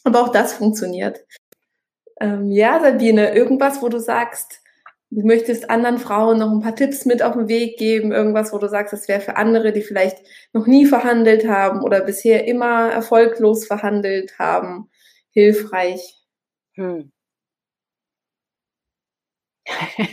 Aber 0.06 0.21
auch 0.21 0.30
das 0.30 0.54
funktioniert. 0.54 1.25
Ähm, 2.21 2.51
ja, 2.51 2.80
Sabine, 2.80 3.36
irgendwas, 3.36 3.82
wo 3.82 3.89
du 3.89 3.99
sagst, 3.99 4.61
du 5.12 5.28
möchtest 5.28 5.69
anderen 5.69 5.97
Frauen 6.00 6.39
noch 6.39 6.52
ein 6.52 6.62
paar 6.62 6.76
Tipps 6.76 7.06
mit 7.06 7.21
auf 7.21 7.34
den 7.34 7.50
Weg 7.50 7.78
geben, 7.78 8.12
irgendwas, 8.12 8.54
wo 8.54 8.58
du 8.58 8.67
sagst, 8.67 8.93
das 8.93 9.08
wäre 9.08 9.19
für 9.21 9.36
andere, 9.36 9.74
die 9.74 9.82
vielleicht 9.82 10.17
noch 10.54 10.67
nie 10.67 10.86
verhandelt 10.86 11.47
haben 11.47 11.82
oder 11.84 12.02
bisher 12.02 12.47
immer 12.47 12.89
erfolglos 12.91 13.67
verhandelt 13.67 14.39
haben, 14.39 14.89
hilfreich? 15.32 16.17
Hm. 16.76 17.12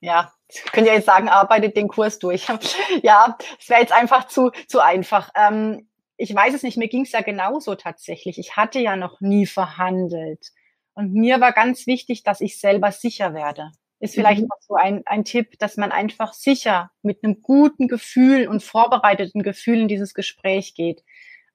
ja, 0.00 0.32
könnt 0.72 0.86
ihr 0.86 0.94
jetzt 0.94 1.06
sagen, 1.06 1.28
arbeitet 1.28 1.76
den 1.76 1.88
Kurs 1.88 2.18
durch. 2.18 2.46
ja, 3.02 3.38
es 3.60 3.68
wäre 3.68 3.80
jetzt 3.80 3.92
einfach 3.92 4.26
zu, 4.26 4.50
zu 4.66 4.80
einfach. 4.80 5.30
Ähm, 5.36 5.88
ich 6.16 6.34
weiß 6.34 6.54
es 6.54 6.62
nicht, 6.62 6.76
mir 6.76 6.88
ging 6.88 7.02
es 7.02 7.12
ja 7.12 7.20
genauso 7.22 7.74
tatsächlich. 7.76 8.38
Ich 8.38 8.56
hatte 8.56 8.80
ja 8.80 8.96
noch 8.96 9.20
nie 9.20 9.46
verhandelt. 9.46 10.48
Und 10.94 11.14
mir 11.14 11.40
war 11.40 11.52
ganz 11.52 11.86
wichtig, 11.86 12.22
dass 12.22 12.40
ich 12.40 12.60
selber 12.60 12.92
sicher 12.92 13.34
werde 13.34 13.72
ist 14.02 14.16
vielleicht 14.16 14.42
mhm. 14.42 14.48
noch 14.48 14.60
so 14.60 14.74
ein, 14.74 15.02
ein 15.06 15.24
Tipp, 15.24 15.58
dass 15.60 15.76
man 15.76 15.92
einfach 15.92 16.32
sicher 16.32 16.90
mit 17.02 17.22
einem 17.22 17.40
guten 17.40 17.86
Gefühl 17.86 18.48
und 18.48 18.60
vorbereiteten 18.60 19.44
Gefühl 19.44 19.78
in 19.78 19.88
dieses 19.88 20.12
Gespräch 20.12 20.74
geht. 20.74 21.04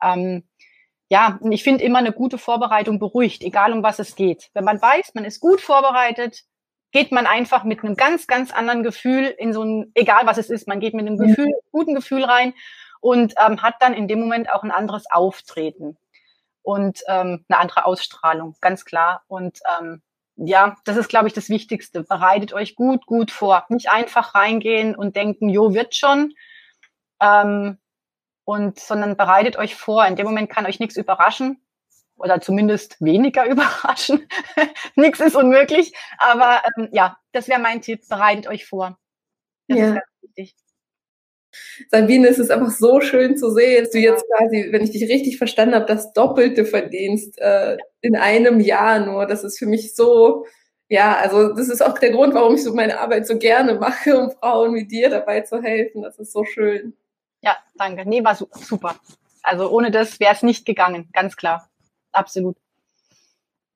Ähm, 0.02 0.48
ja, 1.10 1.38
und 1.42 1.52
ich 1.52 1.64
finde 1.64 1.84
immer 1.84 2.00
eine 2.00 2.14
gute 2.14 2.38
Vorbereitung 2.38 3.00
beruhigt, 3.00 3.44
egal 3.44 3.74
um 3.74 3.84
was 3.84 4.00
es 4.00 4.16
geht. 4.16 4.50
Wenn 4.54 4.64
man 4.64 4.82
weiß, 4.82 5.14
man 5.14 5.26
ist 5.26 5.42
gut 5.42 5.60
vorbereitet, 5.60 6.46
geht 6.92 7.12
man 7.12 7.28
einfach 7.28 7.66
mit 7.66 7.84
einem 7.84 7.96
ganz, 7.96 8.28
ganz 8.28 8.54
anderen 8.54 8.82
Gefühl 8.82 9.26
in 9.26 9.52
so 9.52 9.64
ein, 9.64 9.92
egal 9.94 10.26
was 10.26 10.38
es 10.38 10.50
ist, 10.50 10.70
man 10.70 10.80
geht 10.80 10.94
mit 10.94 11.06
einem 11.06 11.18
mhm. 11.18 11.28
Gefühl, 11.28 11.52
guten 11.72 11.96
Gefühl 11.96 12.24
rein 12.24 12.54
und 13.02 13.34
ähm, 13.46 13.62
hat 13.62 13.76
dann 13.82 13.94
in 13.94 14.08
dem 14.08 14.22
Moment 14.22 14.50
auch 14.54 14.64
ein 14.64 14.72
anderes 14.72 15.04
Auftreten 15.12 15.98
und 16.62 17.02
ähm, 17.10 17.44
eine 17.50 17.60
andere 17.60 17.86
Ausstrahlung, 17.86 18.56
ganz 18.62 18.86
klar. 18.86 19.24
Und 19.28 19.60
ähm, 19.80 20.02
ja, 20.38 20.76
das 20.86 20.98
ist, 20.98 21.10
glaube 21.10 21.28
ich, 21.28 21.34
das 21.34 21.50
Wichtigste. 21.50 22.04
Bereitet 22.04 22.54
euch 22.54 22.76
gut, 22.76 23.06
gut 23.06 23.32
vor. 23.32 23.66
Nicht 23.70 23.90
einfach 23.90 24.36
reingehen 24.36 24.96
und 24.96 25.16
denken, 25.16 25.50
jo, 25.50 25.74
wird 25.74 25.96
schon. 25.96 26.34
Ähm, 27.20 27.78
und, 28.46 28.80
sondern 28.80 29.18
bereitet 29.18 29.58
euch 29.58 29.76
vor. 29.76 30.06
In 30.06 30.16
dem 30.16 30.26
Moment 30.26 30.50
kann 30.50 30.68
euch 30.68 30.80
nichts 30.80 30.96
überraschen 30.96 31.60
oder 32.16 32.40
zumindest 32.40 33.02
weniger 33.02 33.46
überraschen. 33.50 34.28
nichts 34.96 35.20
ist 35.20 35.36
unmöglich. 35.36 35.94
Aber 36.20 36.62
ähm, 36.78 36.90
ja, 36.92 37.18
das 37.32 37.48
wäre 37.48 37.60
mein 37.60 37.82
Tipp. 37.82 38.08
Bereitet 38.08 38.48
euch 38.48 38.66
vor. 38.66 38.98
Das 39.68 39.78
ja. 39.78 39.86
ist 39.88 39.94
ganz 39.96 40.08
wichtig. 40.22 40.56
Sabine, 41.90 42.28
es 42.28 42.40
ist 42.40 42.52
einfach 42.52 42.72
so 42.72 43.02
schön 43.02 43.38
zu 43.38 43.52
sehen, 43.52 43.84
dass 43.84 43.92
du 43.92 44.00
jetzt 44.00 44.26
quasi, 44.30 44.68
wenn 44.72 44.84
ich 44.84 44.92
dich 44.92 45.04
richtig 45.04 45.38
verstanden 45.38 45.76
habe, 45.76 45.86
das 45.86 46.14
Doppelte 46.14 46.66
verdienst 46.66 47.40
äh, 47.40 47.78
in 48.02 48.16
einem 48.16 48.60
Jahr 48.60 49.06
nur. 49.06 49.26
Das 49.26 49.44
ist 49.44 49.60
für 49.60 49.66
mich 49.66 49.96
so, 49.96 50.46
ja, 50.90 51.18
also 51.18 51.54
das 51.54 51.70
ist 51.70 51.82
auch 51.82 51.98
der 51.98 52.12
Grund, 52.12 52.34
warum 52.34 52.56
ich 52.56 52.64
so 52.64 52.74
meine 52.74 53.00
Arbeit 53.00 53.28
so 53.28 53.38
gerne 53.38 53.76
mache, 53.76 54.18
um 54.18 54.32
Frauen 54.32 54.76
wie 54.76 54.88
dir 54.88 55.10
dabei 55.10 55.42
zu 55.42 55.62
helfen. 55.62 56.02
Das 56.02 56.18
ist 56.18 56.32
so 56.32 56.44
schön. 56.44 56.94
Ja, 57.42 57.58
danke. 57.76 58.08
Nee, 58.08 58.24
war 58.24 58.36
super. 58.36 58.96
Also 59.44 59.70
ohne 59.70 59.92
das 59.92 60.20
wäre 60.20 60.34
es 60.34 60.44
nicht 60.44 60.66
gegangen, 60.66 61.10
ganz 61.14 61.38
klar. 61.38 61.70
Absolut. 62.12 62.58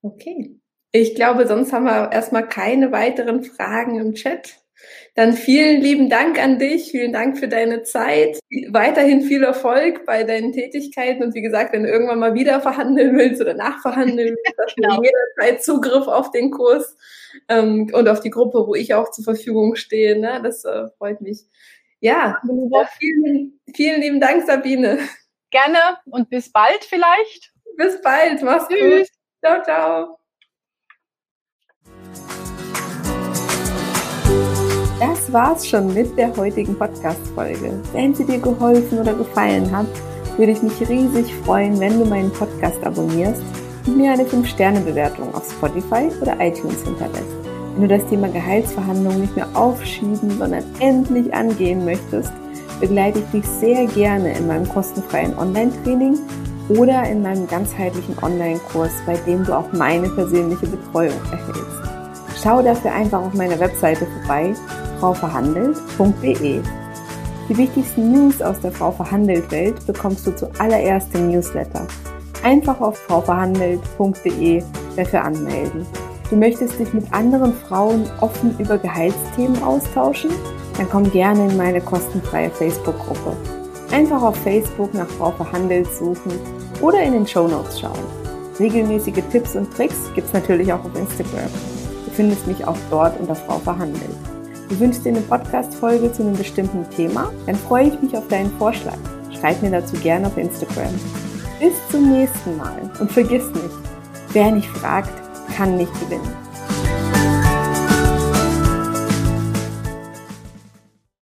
Okay. 0.02 0.58
Ich 0.92 1.16
glaube, 1.16 1.48
sonst 1.48 1.72
haben 1.72 1.86
wir 1.86 2.12
erstmal 2.12 2.48
keine 2.48 2.92
weiteren 2.92 3.44
Fragen 3.44 4.00
im 4.00 4.14
Chat. 4.14 4.61
Dann 5.16 5.34
vielen 5.34 5.82
lieben 5.82 6.10
Dank 6.10 6.42
an 6.42 6.58
dich, 6.58 6.92
vielen 6.92 7.12
Dank 7.12 7.38
für 7.38 7.48
deine 7.48 7.84
Zeit. 7.84 8.40
Weiterhin 8.70 9.22
viel 9.22 9.44
Erfolg 9.44 10.06
bei 10.06 10.24
deinen 10.24 10.54
Tätigkeiten 10.54 11.24
und 11.24 11.36
wie 11.36 11.42
gesagt, 11.42 11.74
wenn 11.74 11.84
du 11.84 11.90
irgendwann 11.90 12.20
mal 12.20 12.34
wieder 12.34 12.62
verhandeln 12.62 13.18
willst 13.18 13.42
oder 13.42 13.54
nachverhandeln 13.54 14.36
willst, 14.46 14.58
hast 14.58 14.78
du 14.78 14.82
genau. 14.82 15.02
jederzeit 15.04 15.64
Zugriff 15.64 16.08
auf 16.08 16.32
den 16.32 16.52
Kurs 16.52 16.96
ähm, 17.50 17.90
und 17.94 18.08
auf 18.08 18.22
die 18.22 18.30
Gruppe, 18.30 18.66
wo 18.68 18.76
ich 18.76 18.94
auch 18.94 19.12
zur 19.12 19.26
Verfügung 19.26 19.76
stehe. 19.76 20.18
Ne? 20.20 20.40
Das 20.44 20.64
äh, 20.64 20.88
freut 20.98 21.22
mich. 21.22 21.42
Ja, 22.00 22.42
vielen, 22.98 23.60
vielen 23.76 24.02
lieben 24.02 24.20
Dank, 24.20 24.46
Sabine. 24.46 24.98
Gerne 25.52 25.98
und 26.06 26.30
bis 26.30 26.52
bald 26.52 26.84
vielleicht. 26.84 27.54
Bis 27.78 28.02
bald, 28.02 28.42
mach's 28.42 28.68
Tschüss. 28.68 29.08
gut. 29.08 29.10
Ciao, 29.44 29.64
ciao. 29.64 30.21
Das 35.32 35.42
war's 35.42 35.68
schon 35.68 35.94
mit 35.94 36.18
der 36.18 36.36
heutigen 36.36 36.78
Podcast-Folge. 36.78 37.80
Wenn 37.94 38.14
sie 38.14 38.26
dir 38.26 38.40
geholfen 38.40 39.00
oder 39.00 39.14
gefallen 39.14 39.72
hat, 39.72 39.86
würde 40.36 40.52
ich 40.52 40.62
mich 40.62 40.78
riesig 40.90 41.34
freuen, 41.46 41.80
wenn 41.80 42.00
du 42.00 42.06
meinen 42.06 42.32
Podcast 42.32 42.84
abonnierst 42.84 43.42
und 43.88 43.96
mir 43.96 44.12
eine 44.12 44.26
5-Sterne-Bewertung 44.26 45.34
auf 45.34 45.50
Spotify 45.50 46.10
oder 46.22 46.36
iTunes 46.42 46.84
hinterlässt. 46.84 47.34
Wenn 47.74 47.88
du 47.88 47.98
das 47.98 48.06
Thema 48.10 48.28
Gehaltsverhandlungen 48.28 49.22
nicht 49.22 49.36
mehr 49.38 49.48
aufschieben, 49.54 50.38
sondern 50.38 50.66
endlich 50.80 51.34
angehen 51.34 51.86
möchtest, 51.86 52.34
begleite 52.82 53.20
ich 53.20 53.42
dich 53.42 53.46
sehr 53.48 53.86
gerne 53.86 54.38
in 54.38 54.48
meinem 54.48 54.68
kostenfreien 54.68 55.38
Online-Training 55.38 56.20
oder 56.68 57.10
in 57.10 57.22
meinem 57.22 57.48
ganzheitlichen 57.48 58.18
Online-Kurs, 58.22 58.92
bei 59.06 59.16
dem 59.26 59.46
du 59.46 59.58
auch 59.58 59.72
meine 59.72 60.10
persönliche 60.10 60.68
Betreuung 60.68 61.22
erhältst. 61.32 61.90
Schau 62.44 62.62
dafür 62.62 62.92
einfach 62.92 63.22
auf 63.22 63.34
meiner 63.34 63.60
Webseite 63.62 64.06
vorbei 64.08 64.54
frauverhandelt.de. 65.02 66.62
Die 67.50 67.58
wichtigsten 67.58 68.12
News 68.12 68.40
aus 68.40 68.60
der 68.62 68.72
Frau 68.72 68.92
Verhandelt 68.92 69.52
Welt 69.52 69.86
bekommst 69.88 70.28
du 70.28 70.36
zuallererst 70.36 71.14
im 71.16 71.32
Newsletter. 71.32 71.88
Einfach 72.44 72.80
auf 72.80 73.00
frauverhandelt.de 73.00 74.64
dafür 74.96 75.24
anmelden. 75.24 75.88
Du 76.30 76.36
möchtest 76.36 76.80
dich 76.80 76.94
mit 76.94 77.12
anderen 77.12 77.54
Frauen 77.68 78.06
offen 78.22 78.56
über 78.60 78.78
Gehaltsthemen 78.78 79.62
austauschen? 79.64 80.30
Dann 80.78 80.88
komm 80.90 81.12
gerne 81.12 81.50
in 81.50 81.58
meine 81.58 81.82
kostenfreie 81.82 82.52
Facebook-Gruppe. 82.52 83.36
Einfach 83.92 84.22
auf 84.22 84.38
Facebook 84.38 84.94
nach 84.94 85.10
Frau 85.10 85.32
Verhandelt 85.32 85.88
suchen 85.92 86.32
oder 86.80 87.02
in 87.02 87.14
den 87.14 87.28
Show 87.28 87.48
Notes 87.48 87.80
schauen. 87.80 88.00
Regelmäßige 88.60 89.24
Tipps 89.32 89.56
und 89.56 89.76
Tricks 89.76 89.98
gibt's 90.14 90.34
natürlich 90.34 90.72
auch 90.72 90.86
auf 90.86 90.96
Instagram. 90.96 91.50
Du 92.06 92.12
findest 92.14 92.46
mich 92.46 92.66
auch 92.66 92.78
dort 92.92 93.20
unter 93.20 93.36
Frau 93.36 93.58
Verhandelt. 93.58 94.31
Du 94.72 94.80
wünschst 94.80 95.04
dir 95.04 95.10
eine 95.10 95.20
Podcast-Folge 95.20 96.14
zu 96.14 96.24
einem 96.24 96.38
bestimmten 96.38 96.90
Thema? 96.92 97.30
Dann 97.46 97.56
freue 97.56 97.90
ich 97.90 98.02
mich 98.02 98.16
auf 98.16 98.26
deinen 98.30 98.50
Vorschlag. 98.52 98.96
Schreib 99.38 99.62
mir 99.62 99.70
dazu 99.70 99.98
gerne 99.98 100.28
auf 100.28 100.38
Instagram. 100.38 100.98
Bis 101.60 101.74
zum 101.92 102.10
nächsten 102.10 102.56
Mal 102.56 102.90
und 103.02 103.12
vergiss 103.12 103.46
nicht, 103.48 103.76
wer 104.32 104.50
nicht 104.50 104.70
fragt, 104.70 105.12
kann 105.58 105.76
nicht 105.76 105.92
gewinnen. 106.00 106.51